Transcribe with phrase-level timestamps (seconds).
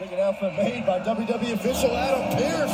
[0.00, 2.70] Big announcement made by WWE official Adam Pearce.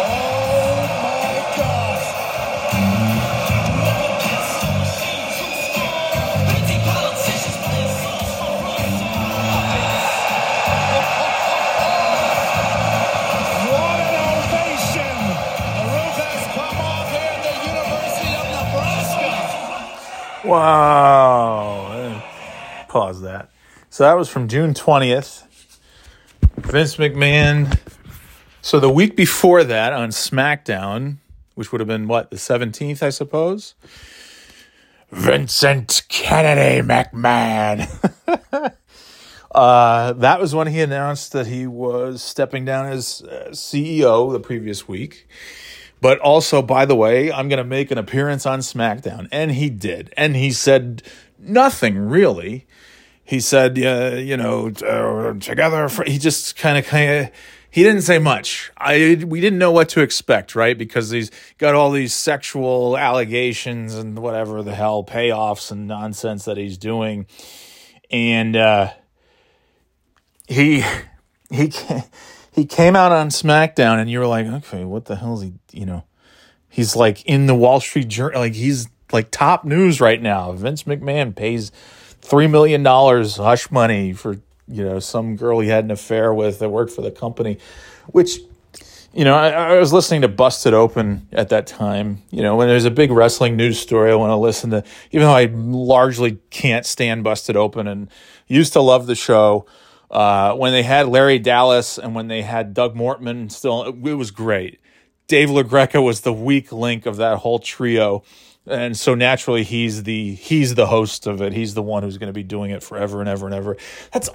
[0.00, 2.06] Oh my gosh.
[13.70, 15.16] What an ovation!
[15.78, 19.30] The roof has come off here at the University of Nebraska.
[20.48, 21.27] Wow.
[23.98, 25.42] So that was from June 20th.
[26.58, 27.80] Vince McMahon.
[28.62, 31.16] So the week before that on SmackDown,
[31.56, 33.74] which would have been what, the 17th, I suppose?
[35.10, 37.88] Vincent Kennedy McMahon.
[39.50, 44.38] uh, that was when he announced that he was stepping down as uh, CEO the
[44.38, 45.26] previous week.
[46.00, 49.26] But also, by the way, I'm going to make an appearance on SmackDown.
[49.32, 50.14] And he did.
[50.16, 51.02] And he said
[51.36, 52.68] nothing really.
[53.28, 55.90] He said, uh, you know, uh, together.
[55.90, 57.30] For, he just kind of, kind of,
[57.70, 58.72] he didn't say much.
[58.78, 60.78] I we didn't know what to expect, right?
[60.78, 66.56] Because he's got all these sexual allegations and whatever the hell payoffs and nonsense that
[66.56, 67.26] he's doing,
[68.10, 68.94] and uh,
[70.46, 70.82] he
[71.50, 71.70] he
[72.50, 75.52] he came out on SmackDown, and you were like, okay, what the hell is he?
[75.70, 76.04] You know,
[76.70, 80.52] he's like in the Wall Street Journal, like he's like top news right now.
[80.52, 81.70] Vince McMahon pays
[82.22, 86.58] three million dollars hush money for you know some girl he had an affair with
[86.58, 87.58] that worked for the company,
[88.08, 88.40] which
[89.12, 92.22] you know I, I was listening to Busted Open at that time.
[92.30, 95.26] You know when there's a big wrestling news story, I want to listen to, even
[95.26, 98.08] though I largely can't stand Busted Open and
[98.46, 99.66] used to love the show.
[100.10, 104.30] Uh, when they had Larry Dallas and when they had Doug Mortman, still it was
[104.30, 104.80] great.
[105.26, 108.24] Dave LaGreca was the weak link of that whole trio
[108.68, 111.52] and so naturally he's the he's the host of it.
[111.52, 113.76] He's the one who's going to be doing it forever and ever and ever.
[114.12, 114.30] That's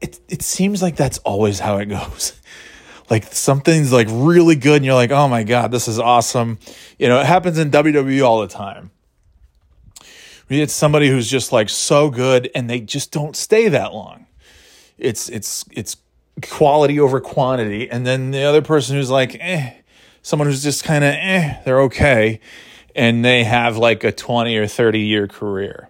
[0.00, 2.40] it it seems like that's always how it goes.
[3.10, 6.58] Like something's like really good and you're like oh my god this is awesome.
[6.98, 8.92] You know it happens in WWE all the time.
[10.48, 14.24] We get somebody who's just like so good and they just don't stay that long.
[14.96, 15.98] It's it's it's
[16.40, 17.90] quality over quantity.
[17.90, 19.74] And then the other person who's like eh
[20.22, 22.40] someone who's just kind of eh they're okay
[22.94, 25.88] and they have like a 20 or 30 year career.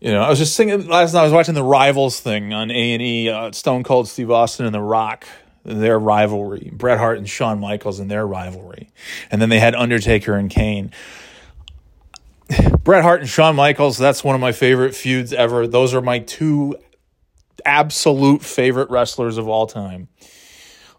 [0.00, 2.70] You know, I was just thinking last night I was watching the Rivals thing on
[2.70, 5.26] A&E, uh, Stone Cold Steve Austin and The Rock,
[5.64, 8.90] their rivalry, Bret Hart and Shawn Michaels and their rivalry.
[9.30, 10.92] And then they had Undertaker and Kane.
[12.84, 15.66] Bret Hart and Shawn Michaels, that's one of my favorite feuds ever.
[15.66, 16.76] Those are my two
[17.64, 20.08] absolute favorite wrestlers of all time.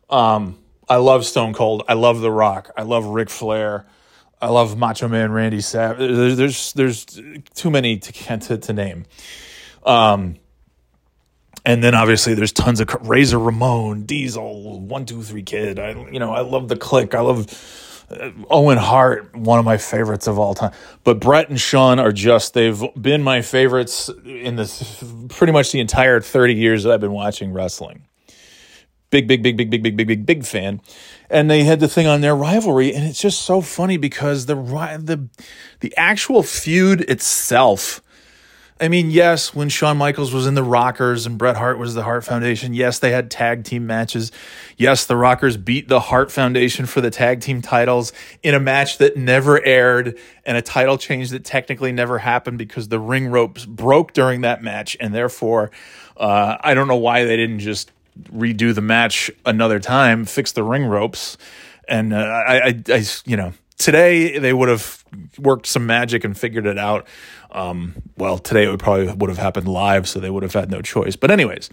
[0.09, 0.57] Um,
[0.89, 1.83] I love Stone Cold.
[1.87, 2.71] I love The Rock.
[2.75, 3.85] I love Ric Flair.
[4.41, 6.37] I love Macho Man Randy Savage.
[6.37, 7.05] There's there's,
[7.53, 9.05] too many to, to to name.
[9.85, 10.37] Um,
[11.65, 15.77] and then obviously there's tons of Razor Ramon, Diesel, One Two Three Kid.
[15.77, 17.13] I you know I love the Kliq.
[17.13, 20.71] I love uh, Owen Hart, one of my favorites of all time.
[21.03, 25.81] But Bret and Shawn are just they've been my favorites in this pretty much the
[25.81, 28.03] entire 30 years that I've been watching wrestling
[29.09, 30.81] big, big, big, big, big, big, big, big, big fan.
[31.29, 34.55] And they had the thing on their rivalry, and it's just so funny because the
[34.55, 35.29] the
[35.79, 38.01] the actual feud itself.
[38.81, 42.03] I mean, yes, when Shawn Michaels was in the Rockers and Bret Hart was the
[42.03, 44.31] Hart Foundation, yes, they had tag team matches.
[44.77, 48.97] Yes, the Rockers beat the Hart Foundation for the tag team titles in a match
[48.99, 53.65] that never aired and a title change that technically never happened because the ring ropes
[53.65, 54.95] broke during that match.
[55.01, 55.71] And therefore,
[56.15, 57.91] uh, I don't know why they didn't just
[58.25, 61.37] redo the match another time, fix the ring ropes,
[61.87, 65.03] and uh, I, I, I, you know, today they would have
[65.39, 67.07] worked some magic and figured it out.
[67.51, 70.69] Um, well, today it would probably would have happened live, so they would have had
[70.69, 71.15] no choice.
[71.15, 71.69] But anyways,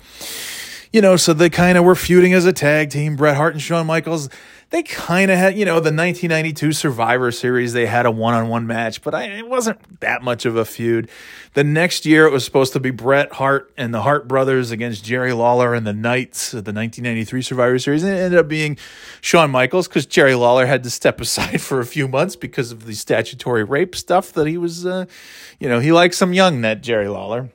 [0.93, 3.17] you know, so they kind of were feuding as a tag team.
[3.17, 4.31] Bret Hart and Shawn Michaels.
[4.71, 7.73] They kind of had, you know, the 1992 Survivor Series.
[7.73, 11.09] They had a one-on-one match, but I, it wasn't that much of a feud.
[11.55, 15.05] The next year, it was supposed to be Bret Hart and the Hart brothers against
[15.05, 18.03] Jerry Lawler and the Knights of the 1993 Survivor Series.
[18.03, 18.77] And it ended up being
[19.21, 22.87] Shawn Michaels because Jerry Lawler had to step aside for a few months because of
[22.87, 25.05] the statutory rape stuff that he was, uh,
[25.61, 27.51] you know, he likes some young net Jerry Lawler.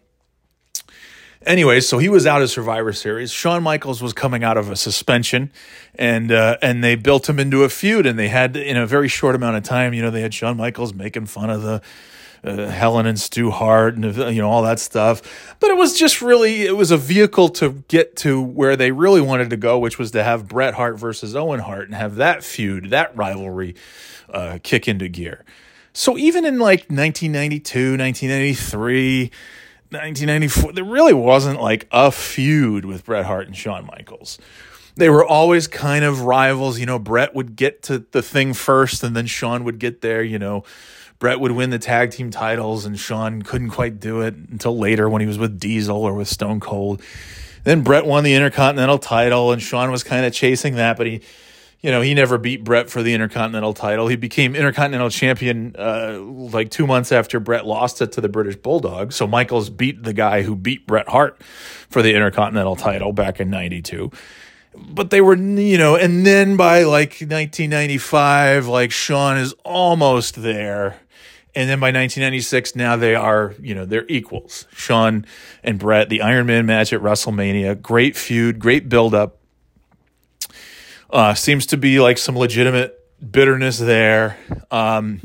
[1.45, 3.31] Anyway, so he was out of Survivor Series.
[3.31, 5.51] Shawn Michaels was coming out of a suspension,
[5.95, 8.05] and uh, and they built him into a feud.
[8.05, 10.55] And they had in a very short amount of time, you know, they had Shawn
[10.55, 11.81] Michaels making fun of the
[12.43, 15.55] uh, Helen and Stu Hart and you know all that stuff.
[15.59, 19.21] But it was just really it was a vehicle to get to where they really
[19.21, 22.43] wanted to go, which was to have Bret Hart versus Owen Hart and have that
[22.43, 23.73] feud, that rivalry,
[24.29, 25.43] uh, kick into gear.
[25.93, 29.31] So even in like 1992, 1993
[29.91, 34.37] 1994, there really wasn't like a feud with Bret Hart and Shawn Michaels.
[34.95, 36.79] They were always kind of rivals.
[36.79, 40.23] You know, Bret would get to the thing first and then Shawn would get there.
[40.23, 40.63] You know,
[41.19, 45.09] Bret would win the tag team titles and Shawn couldn't quite do it until later
[45.09, 47.01] when he was with Diesel or with Stone Cold.
[47.63, 51.21] Then Bret won the Intercontinental title and Shawn was kind of chasing that, but he
[51.81, 54.07] you know, he never beat Bret for the Intercontinental title.
[54.07, 58.55] He became Intercontinental Champion uh, like two months after Bret lost it to the British
[58.55, 59.11] Bulldog.
[59.13, 61.41] So Michaels beat the guy who beat Bret Hart
[61.89, 64.11] for the Intercontinental title back in 92.
[64.75, 70.99] But they were, you know, and then by like 1995, like Shawn is almost there.
[71.53, 74.67] And then by 1996, now they are, you know, they're equals.
[74.73, 75.25] Shawn
[75.63, 79.40] and Bret, the Iron Man match at WrestleMania, great feud, great build up
[81.11, 82.97] uh, seems to be like some legitimate
[83.31, 84.37] bitterness there.
[84.69, 85.21] Um,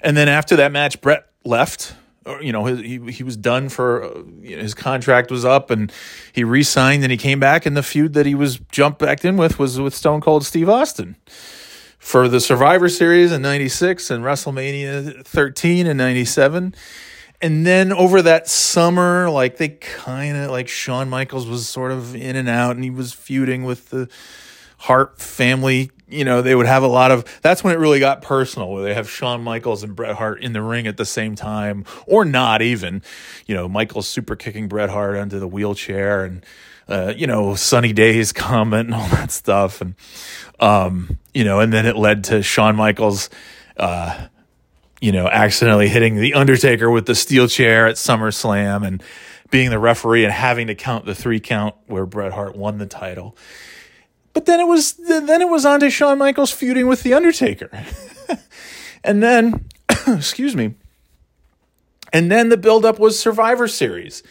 [0.00, 1.94] and then after that match, Bret left.
[2.40, 5.90] You know, he he was done for uh, you know, his contract was up, and
[6.32, 9.36] he re-signed, and he came back, and the feud that he was jumped back in
[9.38, 11.16] with was with Stone Cold Steve Austin
[11.98, 16.74] for the Survivor Series in '96 and WrestleMania 13 in '97
[17.42, 22.14] and then over that summer, like they kind of like Shawn Michaels was sort of
[22.14, 24.08] in and out, and he was feuding with the
[24.78, 25.90] Hart family.
[26.08, 27.24] You know, they would have a lot of.
[27.40, 30.52] That's when it really got personal, where they have Shawn Michaels and Bret Hart in
[30.52, 33.02] the ring at the same time, or not even.
[33.46, 36.44] You know, Michaels super kicking Bret Hart under the wheelchair, and
[36.88, 39.94] uh, you know, sunny days comment and all that stuff, and
[40.58, 43.30] um, you know, and then it led to Shawn Michaels.
[43.78, 44.26] Uh,
[45.00, 49.02] you know, accidentally hitting the Undertaker with the steel chair at SummerSlam and
[49.50, 52.86] being the referee and having to count the three count where Bret Hart won the
[52.86, 53.36] title.
[54.32, 57.70] But then it was then it was on to Shawn Michaels feuding with the Undertaker.
[59.04, 59.66] and then
[60.06, 60.74] excuse me.
[62.12, 64.22] And then the buildup was Survivor Series.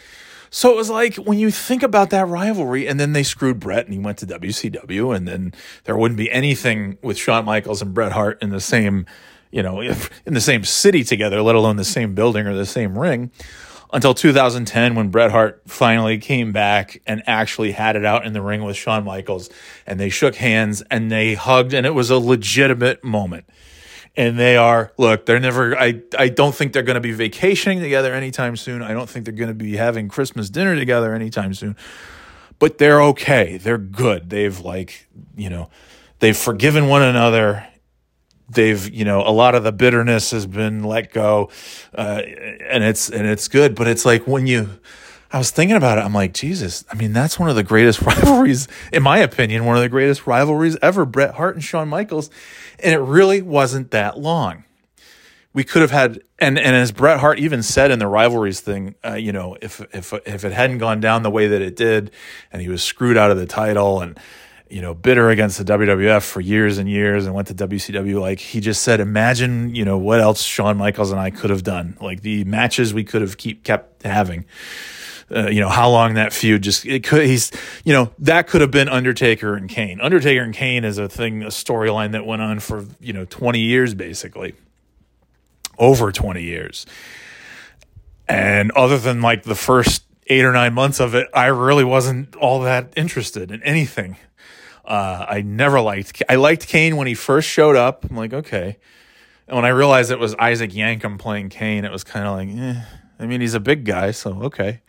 [0.52, 3.86] So it was like when you think about that rivalry, and then they screwed Bret
[3.86, 7.94] and he went to WCW, and then there wouldn't be anything with Shawn Michaels and
[7.94, 9.06] Bret Hart in the same
[9.52, 12.98] you know, in the same city together, let alone the same building or the same
[12.98, 13.32] ring,
[13.92, 18.42] until 2010 when Bret Hart finally came back and actually had it out in the
[18.42, 19.50] ring with Shawn Michaels
[19.88, 23.46] and they shook hands and they hugged and it was a legitimate moment.
[24.16, 27.80] And they are, look, they're never, I, I don't think they're going to be vacationing
[27.80, 28.82] together anytime soon.
[28.82, 31.76] I don't think they're going to be having Christmas dinner together anytime soon.
[32.58, 33.58] But they're okay.
[33.58, 34.30] They're good.
[34.30, 35.08] They've like,
[35.38, 35.70] you know,
[36.20, 37.66] they've forgiven one another
[38.50, 41.50] they've you know a lot of the bitterness has been let go
[41.96, 42.22] uh,
[42.68, 44.70] and it's and it's good but it's like when you
[45.32, 48.02] i was thinking about it i'm like jesus i mean that's one of the greatest
[48.04, 52.30] rivalries in my opinion one of the greatest rivalries ever bret hart and shawn michaels
[52.82, 54.64] and it really wasn't that long.
[55.52, 58.96] We could have had and and as bret hart even said in the rivalries thing
[59.04, 62.12] uh, you know if if if it hadn't gone down the way that it did
[62.52, 64.18] and he was screwed out of the title and
[64.70, 68.22] you know, bitter against the WWF for years and years and went to WCW.
[68.22, 71.64] Like he just said, imagine, you know, what else Shawn Michaels and I could have
[71.64, 71.98] done.
[72.00, 74.46] Like the matches we could have keep kept having.
[75.32, 77.52] Uh, you know how long that feud just it could he's
[77.84, 80.02] you know that could have been Undertaker and Kane.
[80.02, 83.60] Undertaker and Kane is a thing a storyline that went on for you know 20
[83.60, 84.56] years basically.
[85.78, 86.86] Over 20 years.
[88.28, 92.36] And other than like the first 8 or 9 months of it, I really wasn't
[92.36, 94.18] all that interested in anything
[94.90, 96.24] uh, I never liked.
[96.28, 98.06] I liked Kane when he first showed up.
[98.10, 98.78] I'm like, okay.
[99.48, 102.50] And when I realized it was Isaac Yankem playing Kane, it was kind of like,
[102.50, 102.82] eh.
[103.20, 104.82] I mean, he's a big guy, so okay.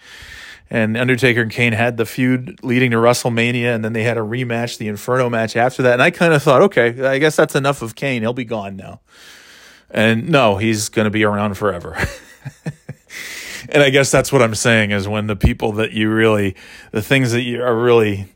[0.71, 4.21] And Undertaker and Kane had the feud leading to WrestleMania, and then they had a
[4.21, 5.95] rematch, the Inferno match after that.
[5.95, 8.23] And I kind of thought, okay, I guess that's enough of Kane.
[8.23, 9.01] He'll be gone now.
[9.91, 11.97] And no, he's going to be around forever.
[13.69, 16.55] and I guess that's what I'm saying is when the people that you really,
[16.93, 18.29] the things that you are really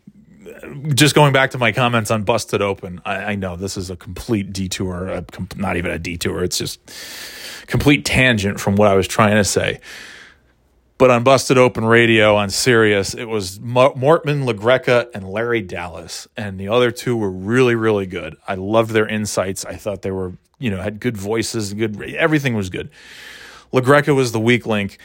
[0.94, 3.96] just going back to my comments on Busted Open, I, I know this is a
[3.96, 5.24] complete detour, a,
[5.56, 6.44] not even a detour.
[6.44, 6.80] It's just
[7.66, 9.80] complete tangent from what I was trying to say.
[10.96, 16.58] But on Busted Open Radio on Sirius, it was Mortman, LaGreca, and Larry Dallas, and
[16.58, 18.36] the other two were really, really good.
[18.46, 19.64] I loved their insights.
[19.64, 22.90] I thought they were, you know, had good voices, good everything was good.
[23.72, 24.98] LaGreca was the weak link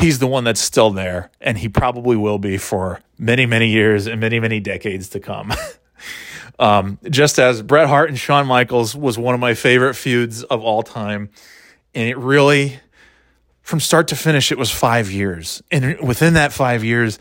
[0.00, 4.06] he's the one that's still there, and he probably will be for many, many years
[4.06, 5.52] and many, many decades to come.
[6.58, 10.62] um, just as Bret Hart and Shawn Michaels was one of my favorite feuds of
[10.62, 11.30] all time,
[11.94, 12.80] and it really,
[13.62, 17.18] from start to finish, it was five years, and within that five years,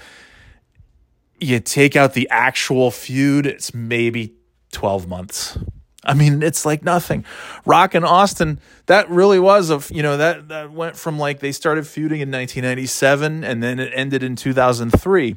[1.39, 4.33] you take out the actual feud, it's maybe
[4.71, 5.57] twelve months.
[6.03, 7.25] I mean, it's like nothing.
[7.65, 11.51] Rock and Austin, that really was a, you know, that, that went from like they
[11.51, 15.35] started feuding in 1997 and then it ended in 2003.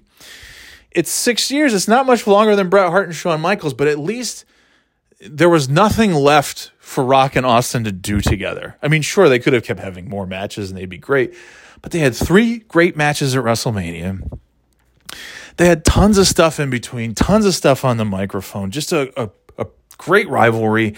[0.93, 1.75] It's six years.
[1.75, 4.45] It's not much longer than Bret Hart and Shawn Michaels, but at least
[5.21, 8.77] there was nothing left for Rock and Austin to do together.
[8.83, 11.35] I mean, sure, they could have kept having more matches and they'd be great,
[11.81, 14.39] but they had three great matches at WrestleMania.
[15.57, 19.13] They had tons of stuff in between, tons of stuff on the microphone, just a,
[19.21, 19.31] a
[20.03, 20.95] great rivalry.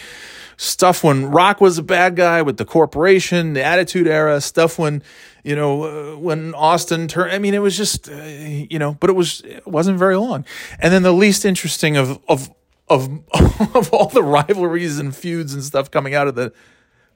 [0.57, 4.41] Stuff when Rock was a bad guy with the corporation, the Attitude Era.
[4.41, 5.03] Stuff when
[5.43, 7.33] you know uh, when Austin turned.
[7.33, 10.45] I mean, it was just uh, you know, but it was it wasn't very long.
[10.79, 12.55] And then the least interesting of of
[12.89, 13.09] of
[13.75, 16.53] of all the rivalries and feuds and stuff coming out of the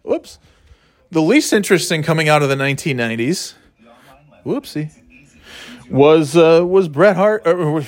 [0.02, 0.40] whoops,
[1.10, 3.54] the least interesting coming out of the 1990s.
[4.44, 4.90] Whoopsie.
[5.90, 7.86] Was uh, was Bret Hart or, or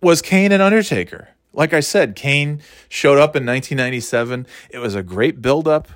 [0.00, 1.28] was Kane and Undertaker?
[1.52, 4.46] Like I said, Kane showed up in 1997.
[4.70, 5.88] It was a great buildup.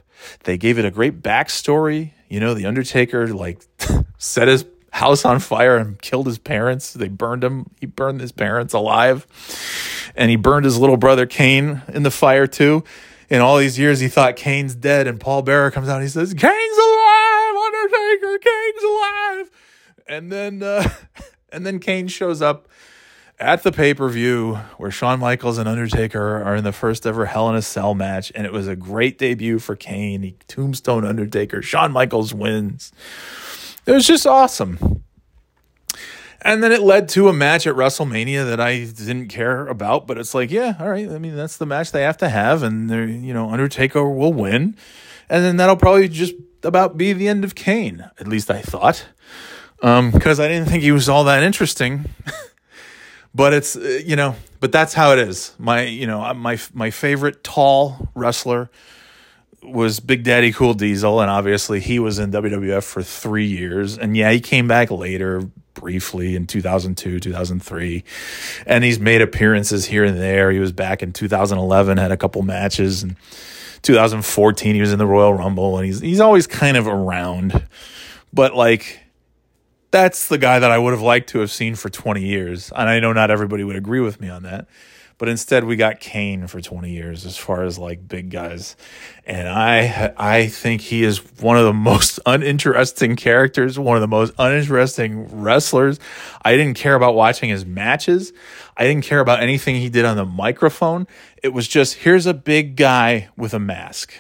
[0.44, 2.12] They gave it a great backstory.
[2.28, 3.60] You know, The Undertaker, like,
[4.18, 6.92] set his house on fire and killed his parents.
[6.92, 7.70] They burned him.
[7.80, 9.26] He burned his parents alive.
[10.16, 12.84] And he burned his little brother Kane in the fire, too.
[13.28, 15.06] In all these years, he thought Kane's dead.
[15.06, 17.56] And Paul Bearer comes out and he says, Kane's alive!
[17.66, 19.50] Undertaker, Kane's alive!
[20.06, 20.88] And then, uh,
[21.52, 22.68] and then Kane shows up
[23.38, 27.26] at the pay per view where Shawn Michaels and Undertaker are in the first ever
[27.26, 30.22] Hell in a Cell match, and it was a great debut for Kane.
[30.22, 31.62] He tombstone Undertaker.
[31.62, 32.92] Shawn Michaels wins.
[33.86, 35.02] It was just awesome.
[36.42, 40.18] And then it led to a match at WrestleMania that I didn't care about, but
[40.18, 41.08] it's like, yeah, all right.
[41.10, 44.32] I mean, that's the match they have to have, and they're, you know, Undertaker will
[44.32, 44.76] win,
[45.30, 48.08] and then that'll probably just about be the end of Kane.
[48.20, 49.06] At least I thought,
[49.76, 52.04] because um, I didn't think he was all that interesting.
[53.34, 55.54] but it's uh, you know but that's how it is.
[55.58, 58.70] My you know my my favorite tall wrestler
[59.62, 63.98] was Big Daddy Cool Diesel and obviously he was in WWF for 3 years.
[63.98, 65.42] And yeah he came back later
[65.74, 68.04] briefly in 2002 2003
[68.66, 70.50] and he's made appearances here and there.
[70.50, 73.02] He was back in 2011 had a couple matches.
[73.02, 73.16] And
[73.82, 77.66] 2014 he was in the Royal Rumble and he's he's always kind of around.
[78.32, 79.03] But like
[79.94, 82.72] that's the guy that I would have liked to have seen for 20 years.
[82.74, 84.66] And I know not everybody would agree with me on that.
[85.18, 88.74] But instead we got Kane for 20 years as far as like big guys.
[89.24, 94.08] And I I think he is one of the most uninteresting characters, one of the
[94.08, 96.00] most uninteresting wrestlers.
[96.44, 98.32] I didn't care about watching his matches.
[98.76, 101.06] I didn't care about anything he did on the microphone.
[101.40, 104.12] It was just here's a big guy with a mask.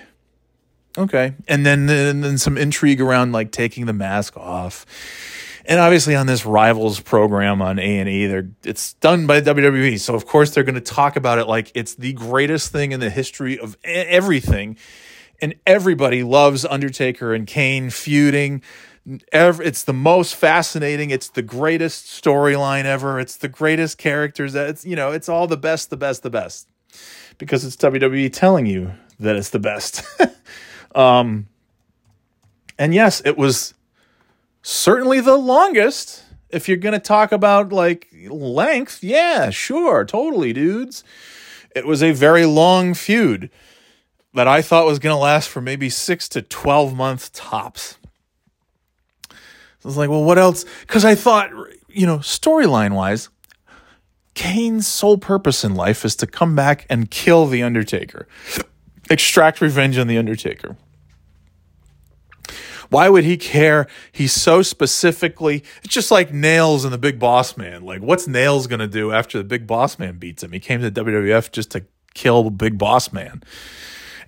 [0.96, 1.34] Okay.
[1.48, 4.86] And then, and then some intrigue around like taking the mask off
[5.66, 9.98] and obviously on this rivals program on A&E, they're it's done by WWE.
[9.98, 13.00] So of course they're going to talk about it like it's the greatest thing in
[13.00, 14.76] the history of everything.
[15.40, 18.62] And everybody loves Undertaker and Kane feuding.
[19.32, 21.10] It's the most fascinating.
[21.10, 23.18] It's the greatest storyline ever.
[23.18, 24.54] It's the greatest characters.
[24.54, 26.68] It's you know, it's all the best, the best, the best.
[27.38, 30.02] Because it's WWE telling you that it's the best.
[30.94, 31.48] um
[32.78, 33.74] and yes, it was
[34.64, 36.24] certainly the longest.
[36.50, 41.04] If you're going to talk about like length, yeah, sure, totally, dudes.
[41.76, 43.50] It was a very long feud
[44.32, 47.98] that I thought was going to last for maybe six to 12 months tops.
[49.30, 49.34] So
[49.84, 50.64] I was like, well, what else?
[50.80, 51.50] Because I thought,
[51.88, 53.28] you know, storyline wise,
[54.34, 58.26] Kane's sole purpose in life is to come back and kill The Undertaker,
[59.10, 60.76] extract revenge on The Undertaker.
[62.90, 63.86] Why would he care?
[64.12, 67.82] He's so specifically, it's just like Nails and the Big Boss Man.
[67.82, 70.52] Like, what's Nails going to do after the Big Boss Man beats him?
[70.52, 73.42] He came to WWF just to kill Big Boss Man.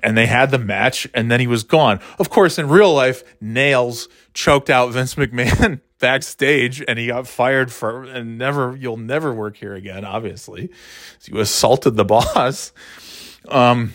[0.02, 2.00] And they had the match, and then he was gone.
[2.18, 7.72] Of course, in real life, Nails choked out Vince McMahon backstage, and he got fired
[7.72, 10.70] for, and never, you'll never work here again, obviously.
[11.24, 12.72] You assaulted the boss.
[13.48, 13.94] Um,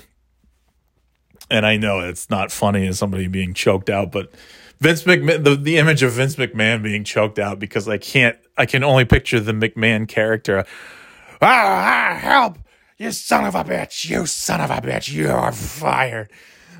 [1.51, 4.31] and I know it's not funny as somebody being choked out, but
[4.79, 8.65] Vince McMahon, the, the image of Vince McMahon being choked out because I can't, I
[8.65, 10.65] can only picture the McMahon character.
[11.41, 12.58] Ah, help!
[12.98, 14.10] You son of a bitch!
[14.10, 15.12] You son of a bitch!
[15.12, 16.29] You are fired.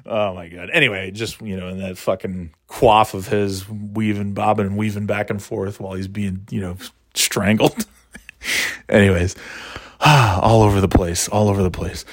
[0.06, 0.70] Oh my god.
[0.72, 5.30] Anyway, just you know, in that fucking quaff of his weaving, bobbing, and weaving back
[5.30, 6.78] and forth while he's being, you know,
[7.14, 7.86] strangled.
[8.90, 9.36] Anyways,
[10.00, 12.06] all over the place, all over the place.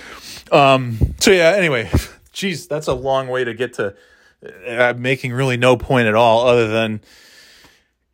[0.53, 1.15] Um.
[1.21, 1.55] So yeah.
[1.57, 1.91] Anyway,
[2.33, 3.95] geez, that's a long way to get to
[4.67, 7.01] uh, making really no point at all other than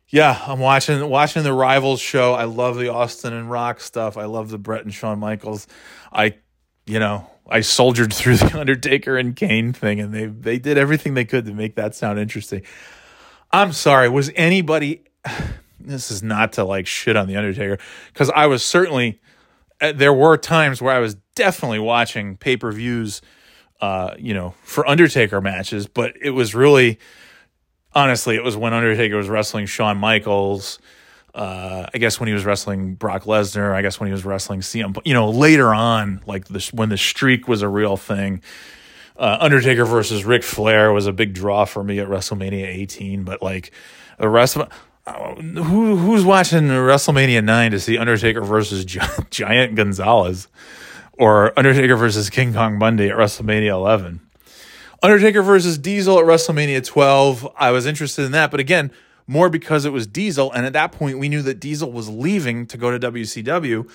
[0.07, 2.33] yeah, I'm watching watching the Rivals show.
[2.33, 4.17] I love the Austin and Rock stuff.
[4.17, 5.67] I love the Bret and Shawn Michaels.
[6.11, 6.35] I
[6.85, 11.15] you know, I soldiered through the Undertaker and Kane thing, and they they did everything
[11.15, 12.61] they could to make that sound interesting.
[13.51, 15.03] I'm sorry, was anybody?
[15.77, 17.77] This is not to like shit on the Undertaker
[18.11, 19.21] because I was certainly
[19.79, 23.21] uh, there were times where I was definitely watching pay per views,
[23.81, 26.99] uh, you know, for Undertaker matches, but it was really,
[27.93, 30.79] honestly, it was when Undertaker was wrestling Shawn Michaels.
[31.33, 34.61] Uh, I guess when he was wrestling Brock Lesnar, I guess when he was wrestling
[34.61, 38.41] CM, you know, later on, like this, when the streak was a real thing,
[39.17, 43.23] uh, Undertaker versus Ric Flair was a big draw for me at WrestleMania 18.
[43.23, 43.71] But like
[44.17, 44.69] the rest of
[45.05, 50.47] uh, who who's watching WrestleMania 9 to see Undertaker versus Gi- Giant Gonzalez
[51.17, 54.21] or Undertaker versus King Kong Bundy at WrestleMania 11?
[55.01, 57.47] Undertaker versus Diesel at WrestleMania 12.
[57.57, 58.91] I was interested in that, but again,
[59.27, 60.51] more because it was Diesel.
[60.51, 63.89] And at that point, we knew that Diesel was leaving to go to WCW.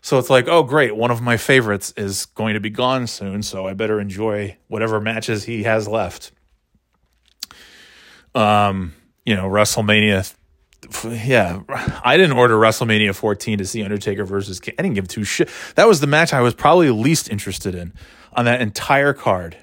[0.00, 0.96] So it's like, oh, great.
[0.96, 3.42] One of my favorites is going to be gone soon.
[3.42, 6.32] So I better enjoy whatever matches he has left.
[8.34, 8.94] Um,
[9.24, 10.34] you know, WrestleMania.
[11.04, 11.60] Yeah,
[12.04, 14.60] I didn't order WrestleMania 14 to see Undertaker versus.
[14.66, 15.50] I didn't give two shit.
[15.74, 17.92] That was the match I was probably least interested in
[18.32, 19.56] on that entire card.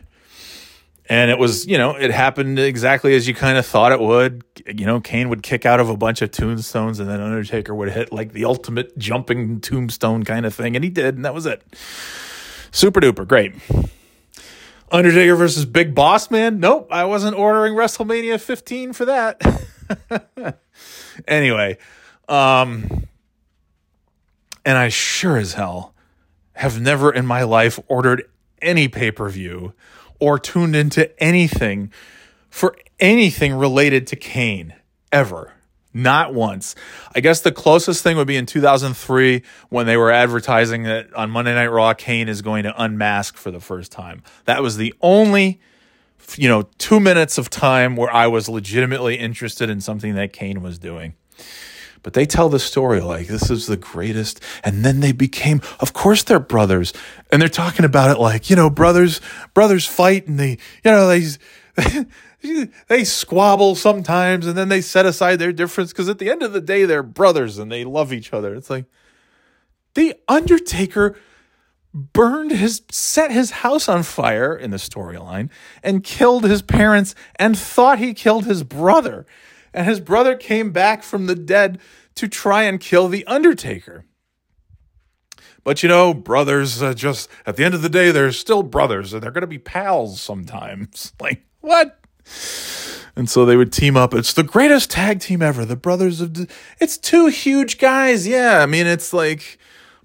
[1.08, 4.44] And it was, you know, it happened exactly as you kind of thought it would.
[4.66, 7.92] You know, Kane would kick out of a bunch of tombstones and then Undertaker would
[7.92, 10.76] hit like the ultimate jumping tombstone kind of thing.
[10.76, 11.62] And he did, and that was it.
[12.72, 13.28] Super duper.
[13.28, 13.54] Great.
[14.92, 16.60] Undertaker versus Big Boss Man?
[16.60, 19.42] Nope, I wasn't ordering WrestleMania 15 for that.
[21.28, 21.78] anyway,
[22.28, 23.08] um,
[24.66, 25.94] and I sure as hell
[26.54, 28.30] have never in my life ordered
[28.62, 29.74] any pay per view
[30.20, 31.92] or tuned into anything
[32.50, 34.74] for anything related to Kane
[35.12, 35.52] ever.
[35.94, 36.76] Not once.
[37.16, 41.30] I guess the closest thing would be in 2003 when they were advertising that on
[41.30, 44.22] Monday Night Raw, Kane is going to unmask for the first time.
[44.44, 45.62] That was the only,
[46.38, 50.62] you know, two minutes of time where I was legitimately interested in something that Kane
[50.62, 51.16] was doing.
[52.04, 54.40] But they tell the story like this is the greatest.
[54.64, 56.94] And then they became, of course, they're brothers.
[57.32, 59.22] And they're talking about it like, you know, brothers,
[59.56, 60.52] brothers fight and they,
[60.84, 62.06] you know, they,
[62.88, 66.54] they squabble sometimes and then they set aside their difference because at the end of
[66.54, 68.54] the day, they're brothers and they love each other.
[68.54, 68.86] It's like
[69.96, 71.18] the Undertaker
[71.96, 75.50] burned his set his house on fire in the storyline
[75.82, 79.26] and killed his parents and thought he killed his brother
[79.74, 81.80] and his brother came back from the dead
[82.14, 84.04] to try and kill the undertaker
[85.64, 89.14] but you know brothers uh, just at the end of the day they're still brothers
[89.14, 91.98] and they're going to be pals sometimes like what
[93.16, 94.14] and so they would team up.
[94.14, 95.64] It's the greatest tag team ever.
[95.64, 96.34] The brothers of.
[96.34, 96.48] D-
[96.82, 98.28] it's two huge guys.
[98.28, 99.58] Yeah, I mean, it's like,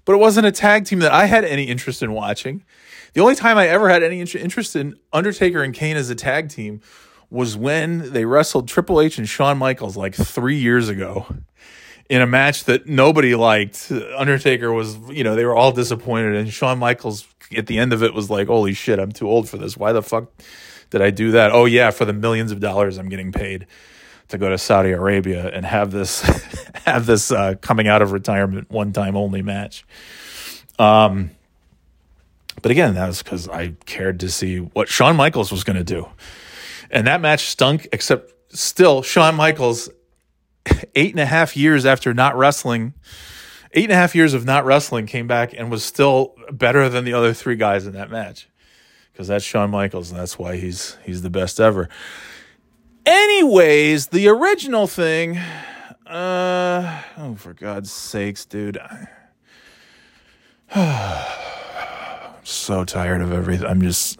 [0.05, 2.63] but it wasn't a tag team that I had any interest in watching.
[3.13, 6.49] The only time I ever had any interest in Undertaker and Kane as a tag
[6.49, 6.81] team
[7.29, 11.25] was when they wrestled Triple H and Shawn Michaels like three years ago
[12.09, 13.91] in a match that nobody liked.
[14.17, 18.03] Undertaker was, you know, they were all disappointed, and Shawn Michaels at the end of
[18.03, 19.77] it was like, "Holy shit, I'm too old for this.
[19.77, 20.29] Why the fuck
[20.89, 21.51] did I do that?
[21.51, 23.65] Oh yeah, for the millions of dollars I'm getting paid
[24.31, 26.21] to go to Saudi Arabia and have this
[26.85, 29.85] have this uh, coming out of retirement one time only match."
[30.79, 31.31] Um,
[32.61, 35.83] but again, that was because I cared to see what Shawn Michaels was going to
[35.83, 36.07] do.
[36.89, 39.89] And that match stunk, except still, Shawn Michaels,
[40.95, 42.93] eight and a half years after not wrestling,
[43.73, 47.05] eight and a half years of not wrestling, came back and was still better than
[47.05, 48.49] the other three guys in that match.
[49.11, 51.89] Because that's Shawn Michaels, and that's why he's he's the best ever.
[53.05, 55.37] Anyways, the original thing,
[56.05, 58.77] uh, oh for God's sakes, dude.
[60.75, 60.85] I'm
[62.43, 63.65] so tired of everything.
[63.65, 64.19] I'm just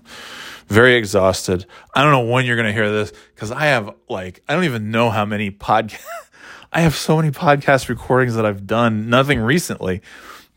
[0.67, 1.67] very exhausted.
[1.93, 4.63] I don't know when you're going to hear this because I have like, I don't
[4.63, 6.03] even know how many podcasts,
[6.73, 10.01] I have so many podcast recordings that I've done, nothing recently,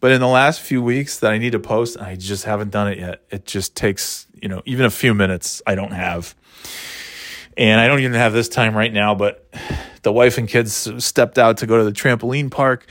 [0.00, 2.88] but in the last few weeks that I need to post, I just haven't done
[2.88, 3.22] it yet.
[3.30, 6.34] It just takes, you know, even a few minutes I don't have.
[7.56, 9.48] And I don't even have this time right now, but
[10.02, 12.86] the wife and kids stepped out to go to the trampoline park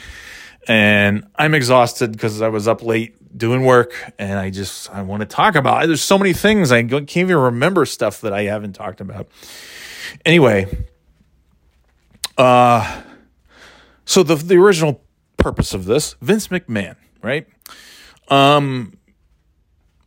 [0.67, 5.21] and I'm exhausted because I was up late doing work and I just I want
[5.21, 5.83] to talk about.
[5.83, 5.87] It.
[5.87, 9.27] There's so many things I can't even remember stuff that I haven't talked about.
[10.25, 10.85] Anyway,
[12.37, 13.01] uh
[14.05, 15.01] so the the original
[15.37, 17.47] purpose of this, Vince McMahon, right?
[18.29, 18.97] Um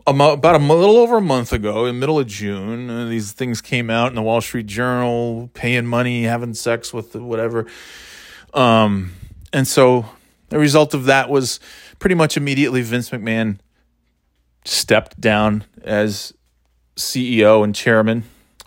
[0.06, 3.60] about a little over a month ago, in the middle of June, uh, these things
[3.60, 7.66] came out in the Wall Street Journal, paying money, having sex with whatever.
[8.54, 9.12] Um,
[9.52, 10.06] and so
[10.48, 11.60] the result of that was
[11.98, 13.58] pretty much immediately Vince McMahon
[14.64, 16.32] stepped down as
[16.96, 18.24] CEO and chairman,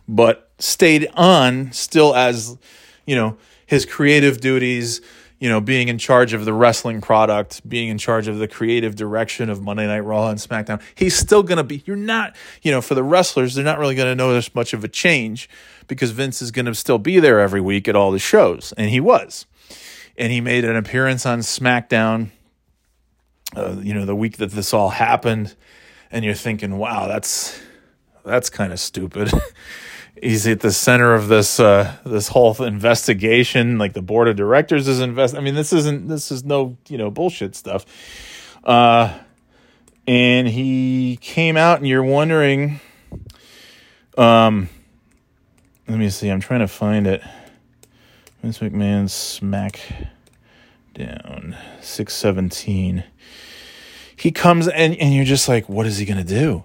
[0.07, 2.57] but stayed on still as,
[3.05, 5.01] you know, his creative duties,
[5.39, 8.95] you know, being in charge of the wrestling product, being in charge of the creative
[8.95, 10.81] direction of Monday Night Raw and SmackDown.
[10.95, 13.95] He's still going to be, you're not, you know, for the wrestlers, they're not really
[13.95, 15.49] going to notice much of a change
[15.87, 18.73] because Vince is going to still be there every week at all the shows.
[18.75, 19.45] And he was.
[20.17, 22.31] And he made an appearance on SmackDown,
[23.55, 25.55] uh, you know, the week that this all happened.
[26.11, 27.57] And you're thinking, wow, that's,
[28.25, 29.31] that's kind of stupid.
[30.21, 33.77] he's at the center of this uh, this whole investigation.
[33.77, 35.35] Like the board of directors is invest.
[35.35, 37.85] I mean, this isn't this is no you know bullshit stuff.
[38.63, 39.17] Uh,
[40.07, 42.79] and he came out, and you're wondering.
[44.17, 44.69] Um,
[45.87, 46.29] let me see.
[46.29, 47.21] I'm trying to find it.
[48.41, 49.79] Vince McMahon smack
[50.93, 53.03] down six seventeen.
[54.15, 56.63] He comes and and you're just like, what is he gonna do?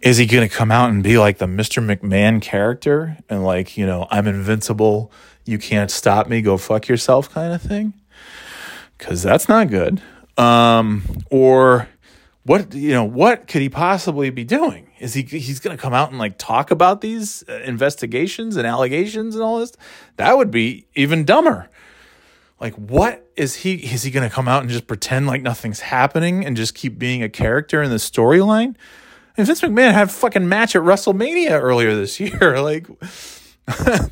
[0.00, 1.84] Is he going to come out and be like the Mr.
[1.84, 5.12] McMahon character and like, you know, I'm invincible,
[5.44, 7.94] you can't stop me, go fuck yourself kind of thing?
[8.98, 10.00] Cuz that's not good.
[10.38, 11.88] Um or
[12.44, 14.90] what you know, what could he possibly be doing?
[14.98, 18.66] Is he he's going to come out and like talk about these uh, investigations and
[18.66, 19.72] allegations and all this?
[20.16, 21.68] That would be even dumber.
[22.60, 25.80] Like what is he is he going to come out and just pretend like nothing's
[25.80, 28.76] happening and just keep being a character in the storyline?
[29.36, 32.56] And Vince McMahon had a fucking match at WrestleMania earlier this year.
[32.66, 32.86] Like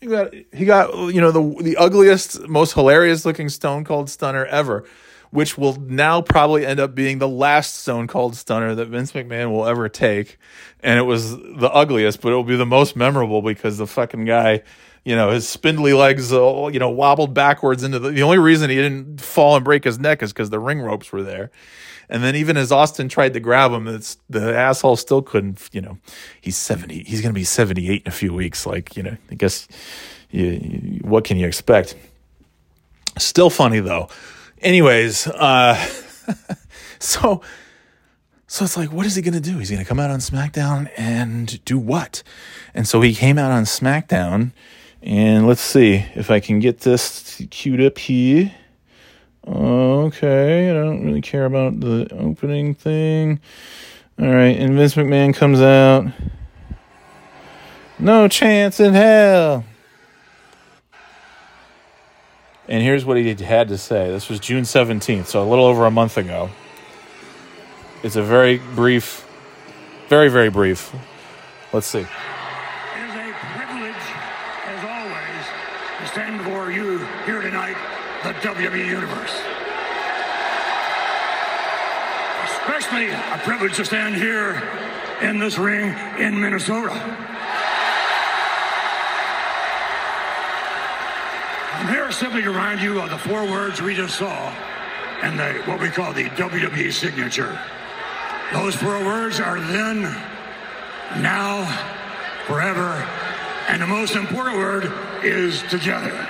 [0.00, 4.44] he got he got you know the the ugliest, most hilarious looking Stone Cold Stunner
[4.46, 4.84] ever,
[5.30, 9.50] which will now probably end up being the last Stone Cold Stunner that Vince McMahon
[9.50, 10.38] will ever take.
[10.80, 14.24] And it was the ugliest, but it will be the most memorable because the fucking
[14.24, 14.62] guy
[15.04, 18.10] you know, his spindly legs, uh, you know, wobbled backwards into the.
[18.10, 21.10] The only reason he didn't fall and break his neck is because the ring ropes
[21.10, 21.50] were there.
[22.10, 23.84] And then even as Austin tried to grab him,
[24.28, 25.68] the asshole still couldn't.
[25.72, 25.98] You know,
[26.40, 27.04] he's seventy.
[27.04, 28.66] He's going to be seventy eight in a few weeks.
[28.66, 29.68] Like you know, I guess
[30.30, 31.94] you, you, what can you expect?
[33.16, 34.08] Still funny though.
[34.60, 35.76] Anyways, uh,
[36.98, 37.42] so
[38.50, 39.58] so it's like, what is he going to do?
[39.58, 42.24] He's going to come out on SmackDown and do what?
[42.74, 44.50] And so he came out on SmackDown,
[45.00, 48.52] and let's see if I can get this queued up here.
[49.46, 53.40] Okay, I don't really care about the opening thing.
[54.18, 56.06] All right, and Vince McMahon comes out.
[57.98, 59.64] No chance in hell.
[62.68, 64.10] And here's what he had to say.
[64.10, 66.50] This was June 17th, so a little over a month ago.
[68.02, 69.26] It's a very brief,
[70.08, 70.94] very, very brief.
[71.72, 72.00] Let's see.
[72.00, 73.94] It is a privilege,
[74.66, 75.46] as always,
[75.98, 77.76] to stand before you here tonight
[78.22, 79.32] the WWE Universe.
[82.44, 84.62] Especially a privilege to stand here
[85.22, 86.92] in this ring in Minnesota.
[91.72, 94.50] I'm here simply to remind you of the four words we just saw
[95.22, 97.58] and the, what we call the WWE signature.
[98.52, 100.02] Those four words are then,
[101.22, 101.64] now,
[102.46, 103.02] forever,
[103.68, 104.92] and the most important word
[105.24, 106.28] is together.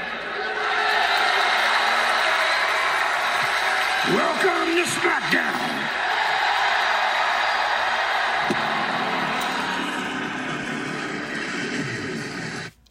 [4.09, 5.71] Welcome to SmackDown.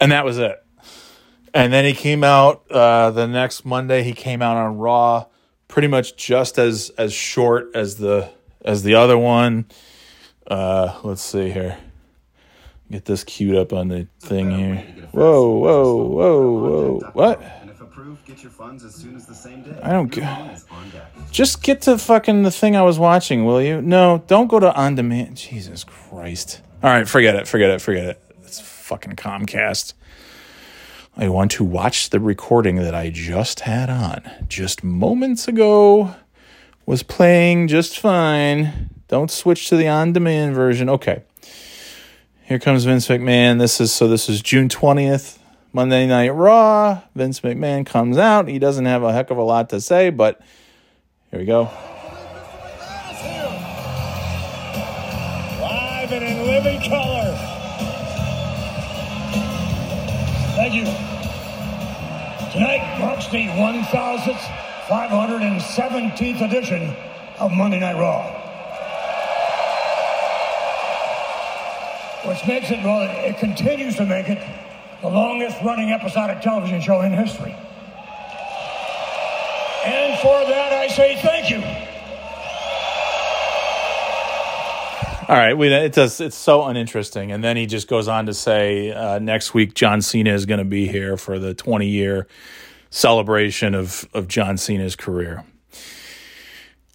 [0.00, 0.62] And that was it.
[1.52, 4.02] And then he came out uh, the next Monday.
[4.02, 5.26] He came out on Raw,
[5.68, 8.30] pretty much just as as short as the
[8.64, 9.66] as the other one.
[10.46, 11.78] Uh, let's see here.
[12.90, 14.76] Get this queued up on the thing here.
[15.12, 17.10] Whoa, whoa, whoa, whoa!
[17.12, 17.40] What?
[17.60, 19.78] And if approved, get your funds as soon as the same day.
[19.80, 21.12] I don't get- loan is on deck.
[21.30, 23.80] Just get to fucking the thing I was watching, will you?
[23.80, 25.36] No, don't go to on demand.
[25.36, 26.62] Jesus Christ!
[26.82, 27.46] All right, forget it.
[27.46, 27.80] Forget it.
[27.80, 28.22] Forget it.
[28.90, 29.92] Fucking Comcast.
[31.16, 36.16] I want to watch the recording that I just had on just moments ago.
[36.86, 38.90] Was playing just fine.
[39.06, 40.88] Don't switch to the on demand version.
[40.88, 41.22] Okay.
[42.42, 43.60] Here comes Vince McMahon.
[43.60, 45.38] This is so this is June 20th,
[45.72, 47.02] Monday Night Raw.
[47.14, 48.48] Vince McMahon comes out.
[48.48, 50.40] He doesn't have a heck of a lot to say, but
[51.30, 51.70] here we go.
[55.60, 57.19] Live and in living color.
[60.70, 60.94] Thank you.
[62.52, 66.94] Tonight marks the 1,517th edition
[67.40, 68.30] of Monday Night Raw.
[72.24, 74.38] Which makes it, well, it continues to make it
[75.02, 77.56] the longest running episodic television show in history.
[79.84, 81.89] And for that, I say thank you.
[85.30, 86.20] All right, we, it does.
[86.20, 90.02] It's so uninteresting, and then he just goes on to say uh, next week John
[90.02, 92.26] Cena is going to be here for the 20 year
[92.90, 95.44] celebration of of John Cena's career.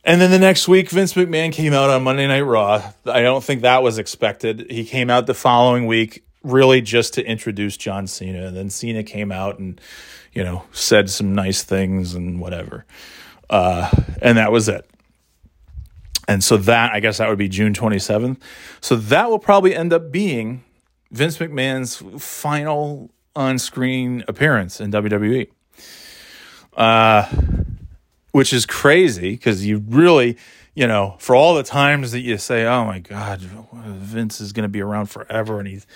[0.04, 2.92] And then the next week, Vince McMahon came out on Monday Night Raw.
[3.06, 4.70] I don't think that was expected.
[4.70, 8.48] He came out the following week, really just to introduce John Cena.
[8.48, 9.80] And then Cena came out and,
[10.34, 12.86] you know, said some nice things and whatever.
[13.50, 13.90] Uh,
[14.22, 14.86] and that was it.
[16.28, 18.38] And so that, I guess that would be June 27th.
[18.82, 20.64] So that will probably end up being
[21.12, 25.50] Vince McMahon's final on screen appearance in WWE.
[26.76, 27.30] Uh,
[28.36, 30.38] which is crazy because you really,
[30.74, 34.64] you know, for all the times that you say, oh my God, Vince is going
[34.64, 35.88] to be around forever and he's,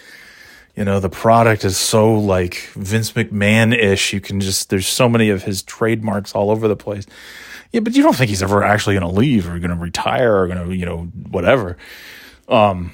[0.73, 4.13] you know, the product is so like Vince McMahon ish.
[4.13, 7.05] You can just, there's so many of his trademarks all over the place.
[7.71, 10.35] Yeah, but you don't think he's ever actually going to leave or going to retire
[10.35, 11.77] or going to, you know, whatever.
[12.47, 12.91] Um,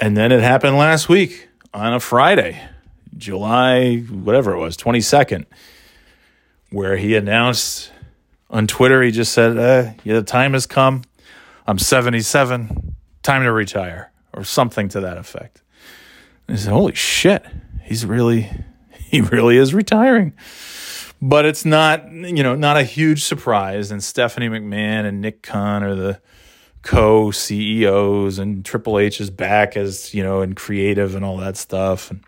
[0.00, 2.60] and then it happened last week on a Friday,
[3.16, 5.46] July, whatever it was, 22nd,
[6.70, 7.90] where he announced
[8.50, 11.02] on Twitter, he just said, uh, yeah, the time has come.
[11.66, 12.94] I'm 77.
[13.22, 15.62] Time to retire, or something to that effect.
[16.46, 17.44] And he said, holy shit,
[17.82, 18.50] he's really,
[18.92, 20.32] he really is retiring.
[21.20, 23.90] But it's not, you know, not a huge surprise.
[23.90, 26.20] And Stephanie McMahon and Nick Khan are the
[26.82, 31.56] co CEOs, and Triple H is back as, you know, and creative and all that
[31.56, 32.10] stuff.
[32.10, 32.24] And,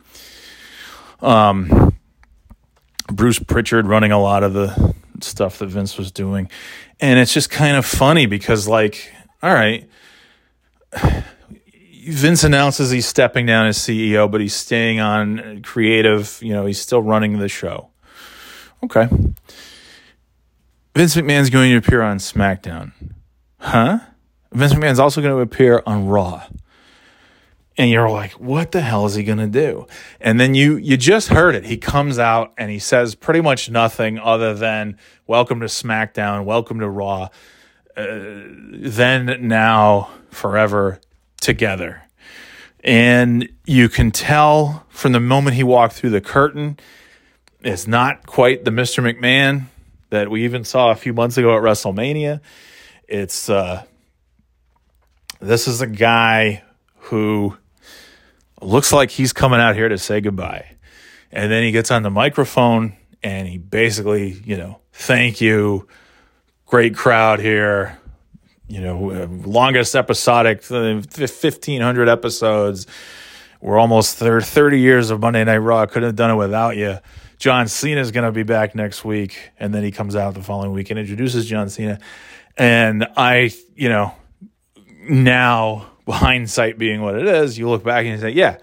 [1.22, 1.94] um,
[3.12, 6.50] Bruce Pritchard running a lot of the stuff that Vince was doing.
[7.00, 9.88] And it's just kind of funny because, like, all right,
[12.06, 16.38] Vince announces he's stepping down as CEO, but he's staying on creative.
[16.42, 17.89] You know, he's still running the show.
[18.84, 19.08] Okay.
[20.94, 22.92] Vince McMahon's going to appear on SmackDown.
[23.58, 24.00] Huh?
[24.52, 26.46] Vince McMahon's also going to appear on Raw
[27.80, 29.86] and you're like what the hell is he going to do
[30.20, 33.70] and then you you just heard it he comes out and he says pretty much
[33.70, 37.28] nothing other than welcome to smackdown welcome to raw
[37.96, 41.00] uh, then now forever
[41.40, 42.02] together
[42.84, 46.78] and you can tell from the moment he walked through the curtain
[47.62, 49.64] it's not quite the mr mcmahon
[50.10, 52.40] that we even saw a few months ago at wrestlemania
[53.08, 53.82] it's uh
[55.40, 56.62] this is a guy
[56.96, 57.56] who
[58.60, 60.76] looks like he's coming out here to say goodbye.
[61.32, 65.88] And then he gets on the microphone and he basically, you know, thank you,
[66.66, 67.98] great crowd here,
[68.68, 72.86] you know, longest episodic, 1,500 episodes.
[73.60, 75.86] We're almost 30 years of Monday Night Raw.
[75.86, 76.98] Couldn't have done it without you.
[77.40, 79.50] John Cena is going to be back next week.
[79.58, 81.98] And then he comes out the following week and introduces John Cena.
[82.56, 84.14] And I, you know,
[85.08, 88.58] now hindsight being what it is, you look back and you say, yeah,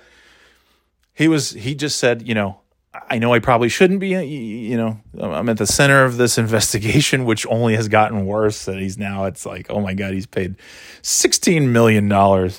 [1.16, 2.62] he was, he just said, you know,
[3.10, 7.26] I know I probably shouldn't be, you know, I'm at the center of this investigation,
[7.26, 8.68] which only has gotten worse.
[8.68, 10.56] And he's now, it's like, oh my God, he's paid
[11.02, 12.12] $16 million.
[12.12, 12.52] Um,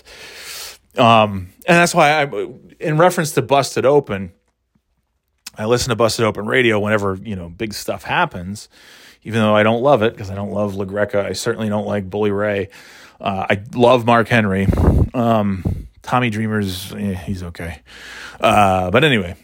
[0.96, 2.48] and that's why I,
[2.80, 4.32] in reference to Busted Open,
[5.58, 8.68] I listen to Busted Open Radio whenever, you know, big stuff happens,
[9.24, 11.24] even though I don't love it because I don't love LaGreca.
[11.24, 12.68] I certainly don't like Bully Ray.
[13.20, 14.68] Uh, I love Mark Henry.
[15.12, 17.82] Um, Tommy Dreamer's eh, he's okay,
[18.40, 19.34] uh, but anyway,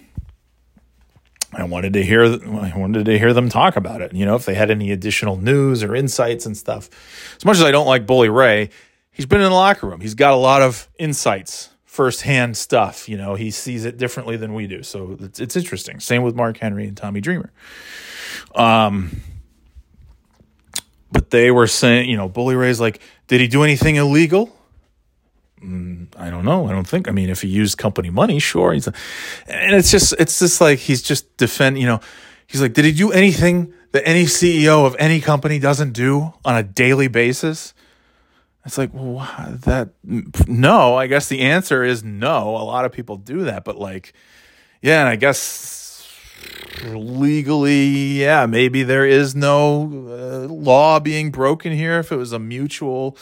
[1.52, 4.14] I wanted to hear I wanted to hear them talk about it.
[4.14, 6.88] You know, if they had any additional news or insights and stuff.
[7.36, 8.70] As much as I don't like Bully Ray,
[9.10, 10.00] he's been in the locker room.
[10.00, 13.08] He's got a lot of insights, firsthand stuff.
[13.08, 16.00] You know, he sees it differently than we do, so it's, it's interesting.
[16.00, 17.52] Same with Mark Henry and Tommy Dreamer.
[18.56, 19.20] Um,
[21.12, 24.52] but they were saying, you know, Bully Ray's like, did he do anything illegal?
[25.62, 26.66] Mm, I don't know.
[26.66, 27.06] I don't think.
[27.06, 28.72] I mean, if he used company money, sure.
[28.72, 31.78] He's, and it's just, it's just like he's just defend.
[31.78, 32.00] You know,
[32.48, 36.56] he's like, did he do anything that any CEO of any company doesn't do on
[36.56, 37.72] a daily basis?
[38.64, 39.26] It's like, well,
[39.64, 40.96] that no.
[40.96, 42.56] I guess the answer is no.
[42.56, 44.14] A lot of people do that, but like,
[44.80, 45.84] yeah, and I guess
[46.82, 52.38] legally, yeah, maybe there is no uh, law being broken here if it was a
[52.38, 53.16] mutual,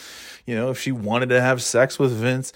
[0.45, 2.53] you know, if she wanted to have sex with Vince.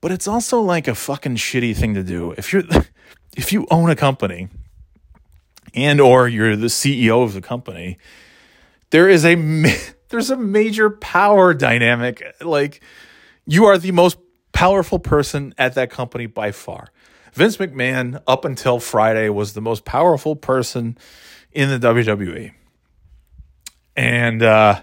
[0.00, 2.32] But it's also like a fucking shitty thing to do.
[2.38, 2.62] If you're
[3.36, 4.48] if you own a company
[5.74, 7.98] and or you're the CEO of the company,
[8.90, 9.34] there is a
[10.08, 12.82] there's a major power dynamic like
[13.46, 14.18] you are the most
[14.52, 16.88] powerful person at that company by far.
[17.32, 20.98] Vince McMahon, up until Friday, was the most powerful person
[21.52, 22.52] in the WWE.
[23.96, 24.82] And uh,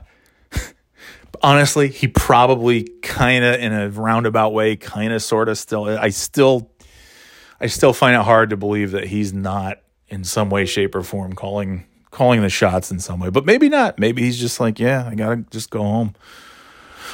[1.42, 5.86] honestly, he probably kind of in a roundabout way, kind of, sort of still.
[5.86, 6.72] I still,
[7.60, 11.04] I still find it hard to believe that he's not in some way, shape, or
[11.04, 11.86] form calling
[12.16, 13.30] calling the shots in some way.
[13.30, 14.00] But maybe not.
[14.00, 16.16] Maybe he's just like, yeah, I gotta just go home.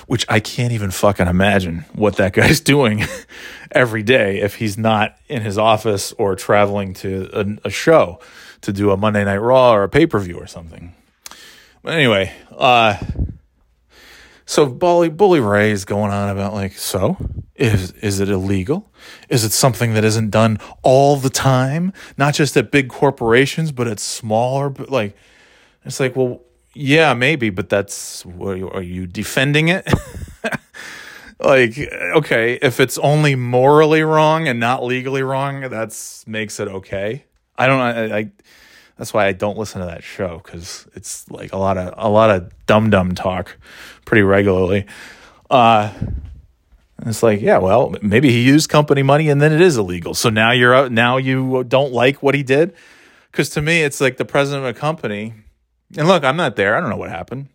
[0.08, 3.04] Which I can't even fucking imagine what that guy's doing
[3.72, 8.20] every day if he's not in his office or traveling to a, a show
[8.62, 10.94] to do a Monday Night Raw or a pay per view or something.
[11.82, 12.98] But anyway, uh,
[14.46, 17.18] so Bully Bully Ray is going on about like, so
[17.56, 18.91] is is it illegal?
[19.30, 23.88] Is it something that isn't done all the time, not just at big corporations, but
[23.88, 24.70] at smaller?
[24.70, 25.16] Like,
[25.84, 26.42] it's like, well,
[26.74, 29.88] yeah, maybe, but that's are you defending it?
[31.40, 31.78] like,
[32.16, 37.26] okay, if it's only morally wrong and not legally wrong, that's makes it okay.
[37.58, 37.80] I don't.
[37.80, 38.32] I, I
[38.98, 42.10] that's why I don't listen to that show because it's like a lot of a
[42.10, 43.58] lot of dumb dumb talk,
[44.06, 44.86] pretty regularly.
[45.50, 45.92] Uh,
[47.10, 50.14] it's like, yeah, well, maybe he used company money and then it is illegal.
[50.14, 50.92] So now you're out.
[50.92, 52.74] Now you don't like what he did.
[53.32, 55.34] Because to me, it's like the president of a company.
[55.98, 56.76] And look, I'm not there.
[56.76, 57.48] I don't know what happened.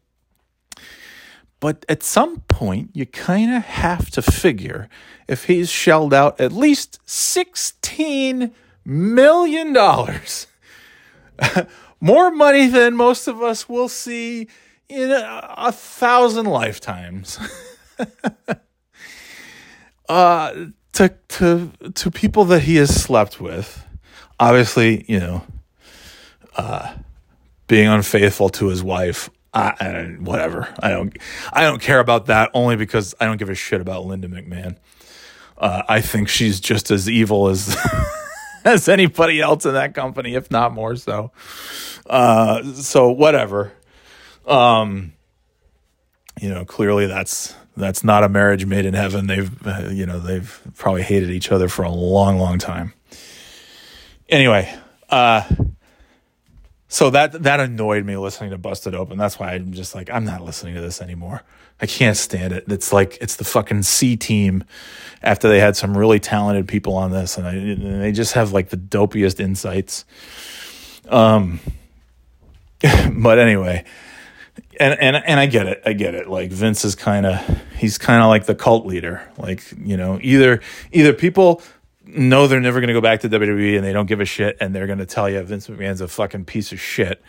[1.61, 4.89] But at some point, you kind of have to figure
[5.27, 8.53] if he's shelled out at least $16
[8.85, 9.77] million
[12.01, 14.49] more money than most of us will see
[14.89, 17.39] in a, a thousand lifetimes.
[20.09, 23.85] uh, to to to people that he has slept with,
[24.39, 25.43] obviously, you know,
[26.57, 26.95] uh,
[27.67, 29.31] being unfaithful to his wife.
[29.53, 30.69] I, I, whatever.
[30.81, 31.17] I don't.
[31.53, 34.77] I don't care about that only because I don't give a shit about Linda McMahon.
[35.57, 37.77] Uh, I think she's just as evil as
[38.65, 41.33] as anybody else in that company, if not more so.
[42.05, 43.73] Uh, so whatever.
[44.47, 45.15] Um,
[46.41, 49.27] you know, clearly that's that's not a marriage made in heaven.
[49.27, 52.95] They've uh, you know they've probably hated each other for a long, long time.
[54.29, 54.75] Anyway,
[55.09, 55.49] uh,
[56.89, 59.19] so that that annoyed me listening to Busted Open.
[59.19, 61.43] That's why I'm just like I'm not listening to this anymore.
[61.81, 62.65] I can't stand it.
[62.69, 64.65] It's like it's the fucking C team
[65.23, 68.53] after they had some really talented people on this, and, I, and they just have
[68.53, 70.05] like the dopiest insights.
[71.09, 71.61] Um,
[73.13, 73.85] but anyway,
[74.79, 75.83] and and and I get it.
[75.85, 76.29] I get it.
[76.29, 79.29] Like Vince is kind of he's kind of like the cult leader.
[79.39, 80.61] Like you know, either
[80.93, 81.63] either people
[82.05, 84.57] know they're never going to go back to WWE and they don't give a shit,
[84.61, 87.23] and they're going to tell you Vince McMahon's a fucking piece of shit,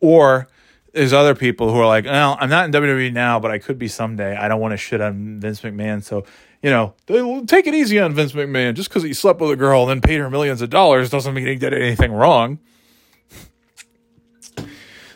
[0.00, 0.48] or
[0.94, 3.78] there's other people who are like, well, I'm not in WWE now, but I could
[3.78, 4.36] be someday.
[4.36, 6.02] I don't want to shit on Vince McMahon.
[6.02, 6.24] So,
[6.62, 6.94] you know,
[7.46, 8.74] take it easy on Vince McMahon.
[8.74, 11.34] Just because he slept with a girl and then paid her millions of dollars doesn't
[11.34, 12.60] mean he did anything wrong.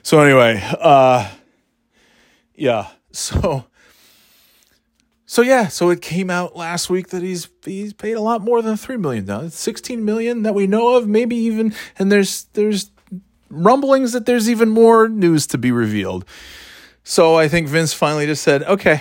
[0.02, 1.30] So, anyway, uh,
[2.58, 2.88] yeah.
[3.10, 3.64] So,
[5.24, 8.60] so yeah, so it came out last week that he's he's paid a lot more
[8.60, 11.74] than three million dollars, sixteen million that we know of, maybe even.
[11.98, 12.90] And there's there's
[13.50, 16.26] rumblings that there's even more news to be revealed.
[17.02, 19.00] So I think Vince finally just said, okay,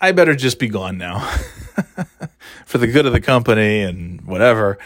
[0.00, 1.18] I better just be gone now.
[2.64, 4.78] For the good of the company and whatever,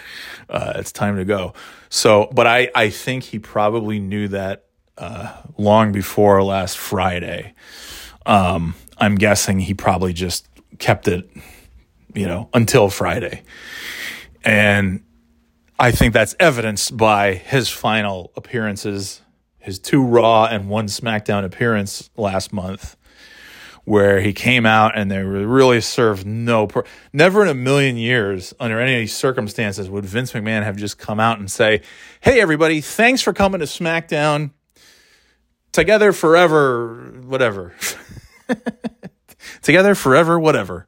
[0.49, 1.53] uh, it's time to go.
[1.91, 4.64] So, but I, I think he probably knew that
[4.99, 7.55] uh, long before last Friday.
[8.27, 11.29] Um, I'm guessing he probably just kept it,
[12.15, 13.43] you know, until Friday.
[14.45, 15.03] And
[15.79, 19.21] I think that's evidenced by his final appearances,
[19.59, 22.97] his two Raw and one SmackDown appearance last month,
[23.85, 26.67] where he came out and they really served no.
[26.67, 31.19] Pur- Never in a million years, under any circumstances, would Vince McMahon have just come
[31.21, 31.83] out and say,
[32.21, 34.51] "Hey, everybody, thanks for coming to SmackDown.
[35.75, 37.75] Together forever, whatever.
[39.63, 40.87] Together forever, whatever."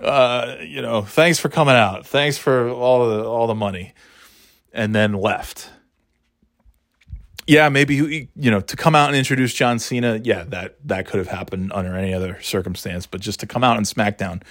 [0.00, 2.04] Uh, you know, thanks for coming out.
[2.04, 3.94] Thanks for all the all the money
[4.72, 5.70] and then left.
[7.46, 10.20] Yeah, maybe you know to come out and introduce John Cena.
[10.22, 13.76] Yeah, that that could have happened under any other circumstance, but just to come out
[13.76, 14.42] in SmackDown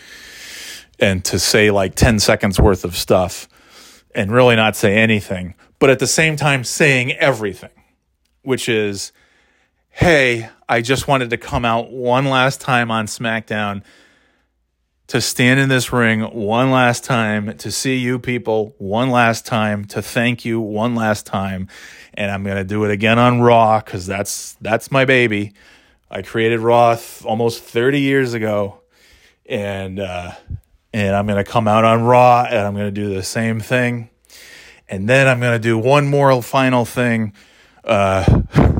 [0.97, 3.49] and to say like ten seconds worth of stuff
[4.15, 7.69] and really not say anything, but at the same time saying everything,
[8.43, 9.11] which is,
[9.97, 13.81] hey, I just wanted to come out one last time on SmackDown
[15.07, 19.85] to stand in this ring one last time, to see you people one last time,
[19.85, 21.67] to thank you one last time.
[22.13, 25.53] And I'm going to do it again on Raw because that's, that's my baby.
[26.11, 28.81] I created Raw th- almost 30 years ago.
[29.47, 30.33] And, uh,
[30.93, 33.59] and I'm going to come out on Raw and I'm going to do the same
[33.59, 34.11] thing.
[34.87, 37.33] And then I'm going to do one more final thing.
[37.83, 38.43] Uh,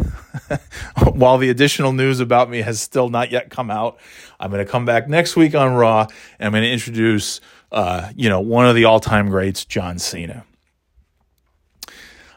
[1.14, 3.98] while the additional news about me has still not yet come out,
[4.40, 6.08] I'm going to come back next week on Raw
[6.40, 7.42] and I'm going to introduce,
[7.72, 10.46] uh, you know, one of the all time greats, John Cena.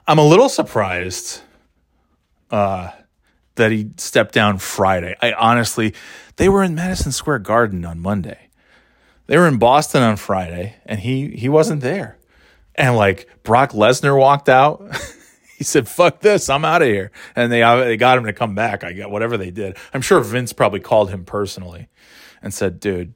[0.07, 1.43] I'm a little surprised
[2.51, 2.91] uh,
[3.55, 5.15] that he stepped down Friday.
[5.21, 5.95] I honestly,
[6.37, 8.49] they were in Madison Square Garden on Monday.
[9.27, 12.19] They were in Boston on Friday, and he he wasn't there.
[12.75, 14.83] And like Brock Lesnar walked out.
[15.61, 18.55] he said, "Fuck this, I'm out of here." And they they got him to come
[18.55, 18.83] back.
[18.83, 19.77] I got whatever they did.
[19.93, 21.89] I'm sure Vince probably called him personally
[22.43, 23.13] and said, "Dude,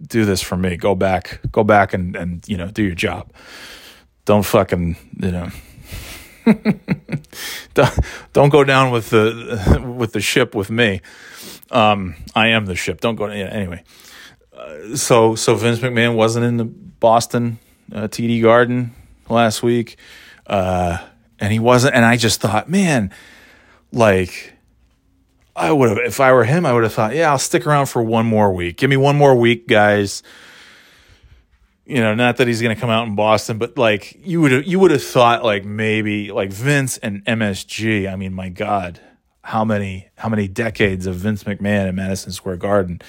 [0.00, 0.78] do this for me.
[0.78, 3.30] Go back, go back, and and you know do your job.
[4.24, 5.50] Don't fucking you know."
[7.74, 7.98] don't,
[8.32, 11.02] don't go down with the with the ship with me.
[11.70, 13.02] Um, I am the ship.
[13.02, 13.26] Don't go.
[13.26, 13.84] Yeah, anyway,
[14.56, 17.58] uh, so so Vince McMahon wasn't in the Boston
[17.94, 18.94] uh, TD Garden
[19.28, 19.98] last week,
[20.46, 20.96] uh,
[21.42, 21.94] and he wasn't.
[21.94, 23.12] And I just thought, man,
[23.92, 24.54] like
[25.54, 27.86] I would have if I were him, I would have thought, yeah, I'll stick around
[27.86, 28.78] for one more week.
[28.78, 30.22] Give me one more week, guys
[31.84, 34.52] you know, not that he's going to come out in Boston, but like you would
[34.52, 38.10] have, you would have thought like maybe like Vince and MSG.
[38.10, 39.00] I mean, my God,
[39.42, 43.02] how many how many decades of Vince McMahon at Madison Square Garden?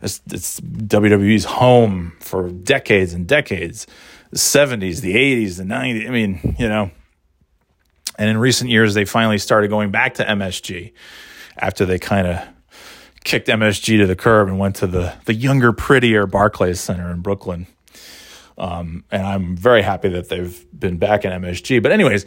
[0.00, 3.86] It's, it's WWE's home for decades and decades.
[4.30, 6.08] The seventies, the eighties, the nineties.
[6.08, 6.90] I mean, you know.
[8.18, 10.92] And in recent years, they finally started going back to MSG
[11.56, 12.40] after they kind of
[13.24, 17.20] kicked MSG to the curb and went to the the younger, prettier Barclays Center in
[17.20, 17.66] Brooklyn.
[18.58, 21.82] Um, and I'm very happy that they've been back in MSG.
[21.82, 22.26] But anyways,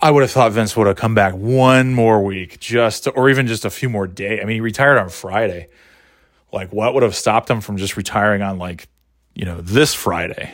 [0.00, 3.28] I would have thought Vince would have come back one more week, just to, or
[3.28, 4.40] even just a few more days.
[4.42, 5.68] I mean, he retired on Friday.
[6.52, 8.88] Like, what would have stopped him from just retiring on like,
[9.34, 10.50] you know, this Friday?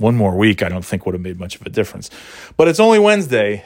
[0.00, 2.08] One more week, I don't think would have made much of a difference.
[2.56, 3.64] But it's only Wednesday.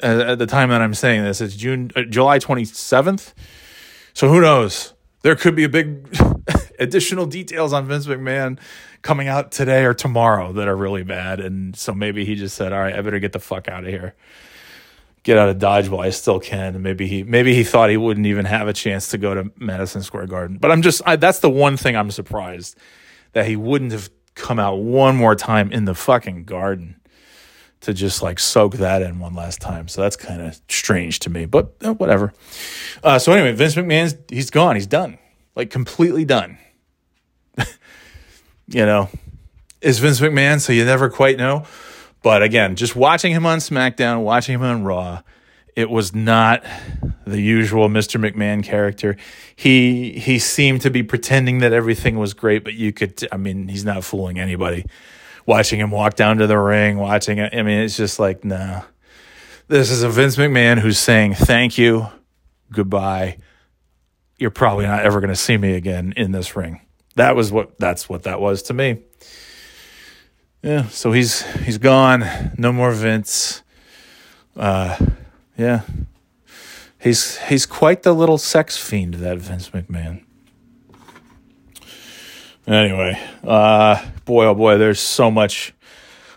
[0.00, 3.32] At the time that I'm saying this, it's June, uh, July 27th.
[4.12, 4.92] So who knows?
[5.22, 6.14] There could be a big
[6.78, 8.58] additional details on Vince McMahon
[9.02, 11.40] coming out today or tomorrow that are really bad.
[11.40, 13.90] And so maybe he just said, all right, I better get the fuck out of
[13.90, 14.14] here.
[15.22, 16.74] Get out of Dodge while I still can.
[16.74, 19.50] And maybe he maybe he thought he wouldn't even have a chance to go to
[19.56, 20.58] Madison Square Garden.
[20.58, 22.76] But I'm just I, that's the one thing I'm surprised
[23.32, 27.00] that he wouldn't have come out one more time in the fucking garden
[27.80, 29.88] to just like soak that in one last time.
[29.88, 32.32] So that's kind of strange to me, but uh, whatever.
[33.02, 34.76] Uh, so anyway, Vince McMahon's he's gone.
[34.76, 35.18] He's done,
[35.56, 36.58] like completely done
[38.68, 39.08] you know,
[39.80, 41.64] is Vince McMahon, so you never quite know.
[42.22, 45.22] But again, just watching him on SmackDown, watching him on Raw,
[45.76, 46.64] it was not
[47.26, 48.20] the usual Mr.
[48.20, 49.16] McMahon character.
[49.54, 53.68] He he seemed to be pretending that everything was great, but you could I mean,
[53.68, 54.86] he's not fooling anybody.
[55.44, 58.82] Watching him walk down to the ring, watching it, I mean, it's just like, nah.
[59.68, 62.08] This is a Vince McMahon who's saying thank you,
[62.72, 63.38] goodbye.
[64.38, 66.80] You're probably not ever going to see me again in this ring
[67.16, 69.02] that was what that's what that was to me.
[70.62, 72.24] Yeah, so he's he's gone.
[72.56, 73.62] No more Vince.
[74.54, 74.96] Uh,
[75.56, 75.82] yeah,
[77.00, 80.24] he's he's quite the little sex fiend that Vince McMahon.
[82.66, 85.72] Anyway, uh, boy oh boy, there's so much.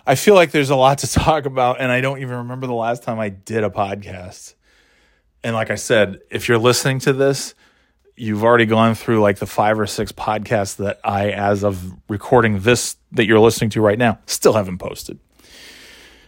[0.05, 2.73] I feel like there's a lot to talk about, and I don't even remember the
[2.73, 4.55] last time I did a podcast.
[5.43, 7.55] And like I said, if you're listening to this,
[8.15, 12.59] you've already gone through like the five or six podcasts that I, as of recording
[12.59, 15.19] this that you're listening to right now, still haven't posted.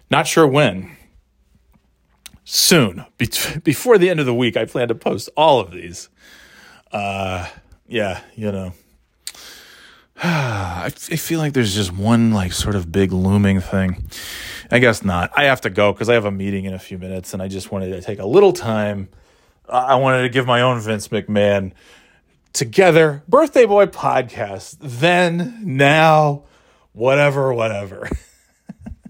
[0.10, 0.96] Not sure when.
[2.54, 3.30] Soon, Be-
[3.64, 6.10] before the end of the week, I plan to post all of these.
[6.92, 7.48] Uh,
[7.88, 8.74] yeah, you know.
[10.24, 14.04] I, f- I feel like there's just one like sort of big looming thing.
[14.70, 15.32] I guess not.
[15.36, 17.48] I have to go because I have a meeting in a few minutes, and I
[17.48, 19.08] just wanted to take a little time
[19.70, 21.72] I wanted to give my own Vince McMahon
[22.52, 24.76] together birthday boy podcast.
[24.82, 26.44] Then, now,
[26.92, 28.10] whatever, whatever.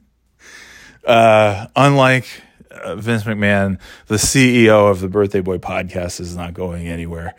[1.08, 2.28] uh, unlike
[2.72, 7.36] uh, Vince McMahon, the CEO of the Birthday Boy podcast is not going anywhere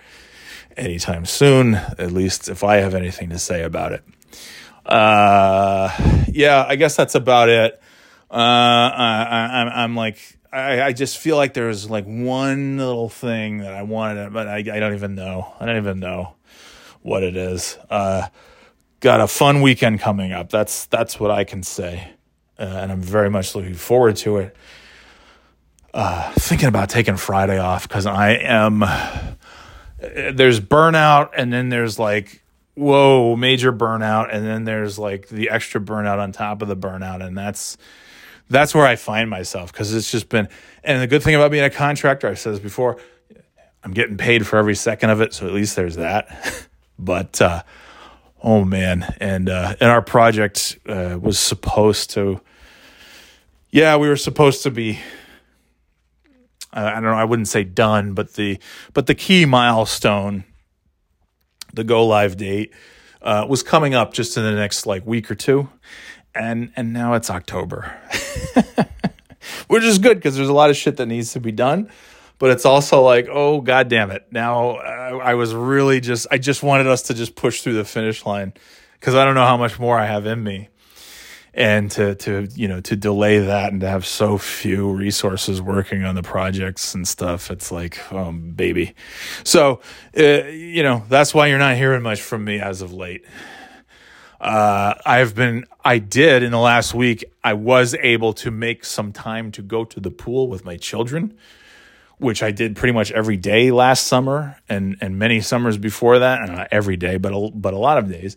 [0.76, 4.04] anytime soon, at least if I have anything to say about it.
[4.84, 5.90] Uh,
[6.28, 7.80] yeah, I guess that's about it.
[8.30, 10.18] Uh, I, I, I'm like,
[10.52, 14.58] I, I just feel like there's like one little thing that I wanted, but I,
[14.58, 15.52] I don't even know.
[15.60, 16.34] I don't even know
[17.02, 17.78] what it is.
[17.90, 18.28] Uh,
[19.00, 20.50] got a fun weekend coming up.
[20.50, 22.12] That's that's what I can say,
[22.58, 24.56] uh, and I'm very much looking forward to it.
[25.94, 28.84] Uh, thinking about taking Friday off because I am.
[29.98, 32.42] There's burnout, and then there's like
[32.74, 37.24] whoa, major burnout, and then there's like the extra burnout on top of the burnout,
[37.24, 37.76] and that's
[38.48, 40.48] that's where I find myself because it's just been.
[40.84, 42.98] And the good thing about being a contractor, I've said this before,
[43.84, 46.66] I'm getting paid for every second of it, so at least there's that.
[46.98, 47.62] but uh,
[48.42, 52.40] oh man, and uh, and our project uh, was supposed to.
[53.70, 55.00] Yeah, we were supposed to be.
[56.72, 57.12] I don't know.
[57.12, 58.58] I wouldn't say done, but the
[58.94, 60.44] but the key milestone,
[61.74, 62.72] the go live date,
[63.20, 65.68] uh, was coming up just in the next like week or two,
[66.34, 67.94] and and now it's October,
[69.68, 71.90] which is good because there's a lot of shit that needs to be done,
[72.38, 76.38] but it's also like oh god damn it now uh, I was really just I
[76.38, 78.52] just wanted us to just push through the finish line
[78.98, 80.68] because I don't know how much more I have in me
[81.54, 86.04] and to to you know to delay that and to have so few resources working
[86.04, 88.94] on the projects and stuff it's like oh baby
[89.44, 89.80] so
[90.16, 93.24] uh, you know that's why you're not hearing much from me as of late
[94.40, 99.12] uh, I've been, I did in the last week, I was able to make some
[99.12, 101.38] time to go to the pool with my children,
[102.18, 106.40] which I did pretty much every day last summer and, and many summers before that.
[106.40, 108.36] And not every day, but a, but a lot of days.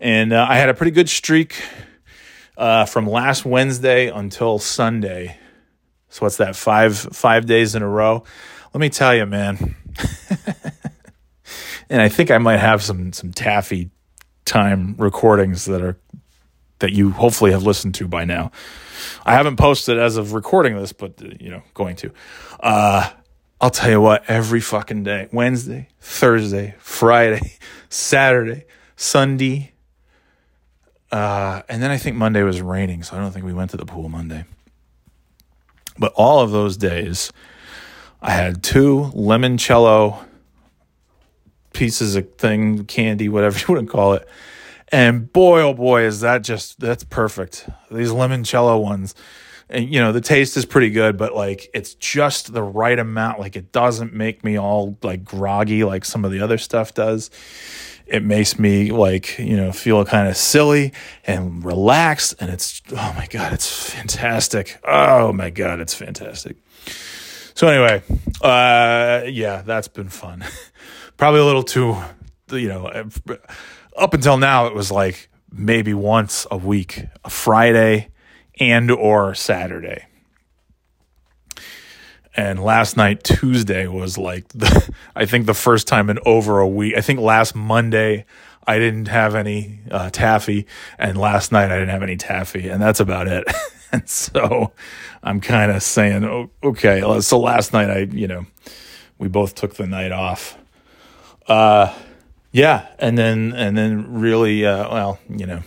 [0.00, 1.62] And uh, I had a pretty good streak
[2.56, 5.38] uh, from last Wednesday until Sunday.
[6.08, 6.56] So what's that?
[6.56, 8.24] Five five days in a row.
[8.72, 9.74] Let me tell you, man.
[11.90, 13.90] and I think I might have some some taffy
[14.44, 15.98] time recordings that are
[16.80, 18.50] that you hopefully have listened to by now.
[19.24, 22.12] I haven't posted as of recording this, but uh, you know, going to.
[22.60, 23.10] Uh,
[23.60, 29.73] I'll tell you what, every fucking day, Wednesday, Thursday, Friday, Saturday, Sunday,
[31.14, 33.76] uh, and then I think Monday was raining, so I don't think we went to
[33.76, 34.46] the pool Monday.
[35.96, 37.32] But all of those days,
[38.20, 40.24] I had two limoncello
[41.72, 44.28] pieces of thing, candy, whatever you want to call it.
[44.88, 47.68] And boy, oh boy, is that just that's perfect.
[47.92, 49.14] These limoncello ones.
[49.70, 53.38] And you know, the taste is pretty good, but like it's just the right amount.
[53.38, 57.30] Like it doesn't make me all like groggy like some of the other stuff does.
[58.06, 60.92] It makes me like, you know, feel kind of silly
[61.26, 62.34] and relaxed.
[62.38, 64.78] And it's, oh my God, it's fantastic.
[64.86, 66.56] Oh my God, it's fantastic.
[67.54, 68.02] So anyway,
[68.42, 70.44] uh, yeah, that's been fun.
[71.16, 71.96] Probably a little too,
[72.50, 73.08] you know,
[73.96, 78.10] up until now, it was like maybe once a week, a Friday
[78.58, 80.06] and or Saturday.
[82.36, 86.68] And last night, Tuesday, was like the, I think the first time in over a
[86.68, 86.94] week.
[86.96, 88.26] I think last Monday
[88.66, 90.66] I didn't have any uh, taffy,
[90.98, 93.44] and last night I didn't have any taffy, and that's about it.
[93.92, 94.72] and so
[95.22, 97.20] I'm kind of saying, oh, okay.
[97.20, 98.46] So last night I, you know,
[99.18, 100.58] we both took the night off.
[101.46, 101.94] Uh,
[102.50, 105.62] yeah, and then and then really, uh, well, you know,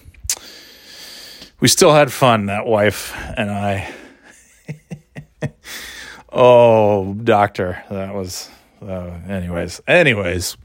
[1.60, 2.48] we still had fun.
[2.48, 3.94] That wife and I.
[6.38, 8.50] oh, doctor, that was.
[8.82, 10.56] Uh, anyways, anyways,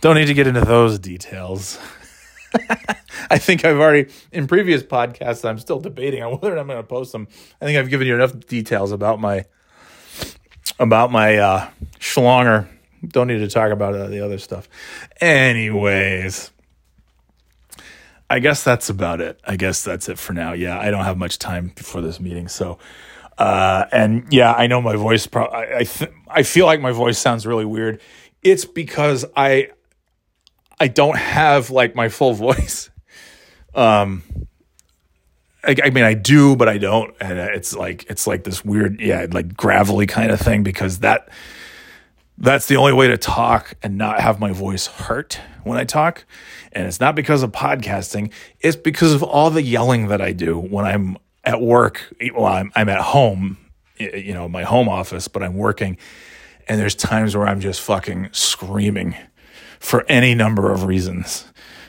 [0.00, 1.78] don't need to get into those details.
[3.30, 5.48] I think I've already in previous podcasts.
[5.48, 7.28] I'm still debating on whether I'm going to post them.
[7.60, 9.44] I think I've given you enough details about my
[10.78, 11.70] about my uh,
[12.00, 12.68] schlonger.
[13.06, 14.68] Don't need to talk about uh, the other stuff.
[15.20, 16.50] Anyways,
[18.28, 19.38] I guess that's about it.
[19.44, 20.52] I guess that's it for now.
[20.52, 22.78] Yeah, I don't have much time before this meeting, so.
[23.36, 25.26] Uh, and yeah, I know my voice.
[25.26, 28.00] Pro- I I, th- I feel like my voice sounds really weird.
[28.42, 29.70] It's because I
[30.78, 32.90] I don't have like my full voice.
[33.74, 34.22] Um,
[35.64, 39.00] I, I, mean, I do, but I don't, and it's like it's like this weird,
[39.00, 41.28] yeah, like gravelly kind of thing because that
[42.36, 46.26] that's the only way to talk and not have my voice hurt when I talk.
[46.72, 50.58] And it's not because of podcasting; it's because of all the yelling that I do
[50.58, 52.12] when I'm at work.
[52.34, 53.58] Well, I'm, I'm at home,
[53.98, 55.96] you know, my home office, but I'm working,
[56.68, 59.16] and there's times where I'm just fucking screaming
[59.78, 61.46] for any number of reasons.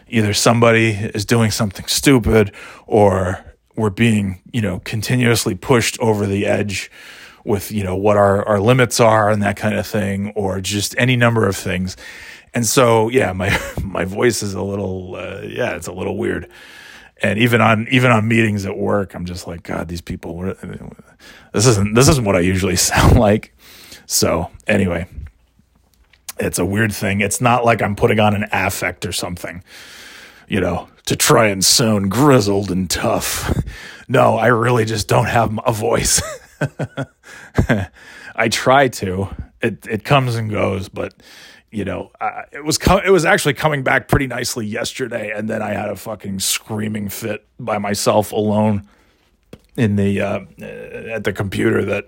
[0.07, 2.53] Either somebody is doing something stupid
[2.85, 3.43] or
[3.75, 6.91] we're being, you know, continuously pushed over the edge
[7.43, 10.95] with, you know, what our, our limits are and that kind of thing, or just
[10.97, 11.95] any number of things.
[12.53, 16.49] And so, yeah, my, my voice is a little, uh, yeah, it's a little weird.
[17.21, 20.53] And even on, even on meetings at work, I'm just like, God, these people,
[21.53, 23.55] this isn't, this isn't what I usually sound like.
[24.05, 25.07] So anyway,
[26.37, 27.21] it's a weird thing.
[27.21, 29.63] It's not like I'm putting on an affect or something,
[30.47, 33.53] you know, to try and sound grizzled and tough.
[34.07, 36.21] No, I really just don't have a voice.
[38.35, 39.29] I try to.
[39.63, 41.15] It it comes and goes, but
[41.71, 45.49] you know, I, it was co- it was actually coming back pretty nicely yesterday, and
[45.49, 48.87] then I had a fucking screaming fit by myself alone
[49.75, 52.07] in the uh, at the computer that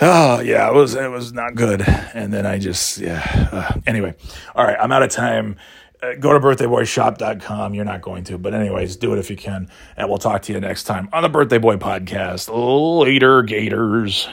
[0.00, 1.82] oh yeah it was it was not good.
[2.14, 4.14] And then i just yeah uh, anyway.
[4.54, 5.56] All right i'm out of time.
[6.02, 9.66] Uh, go to birthdayboyshop.com you're not going to but anyways do it if you can
[9.96, 12.50] and we'll talk to you next time on the birthday boy podcast.
[13.02, 14.28] Later gators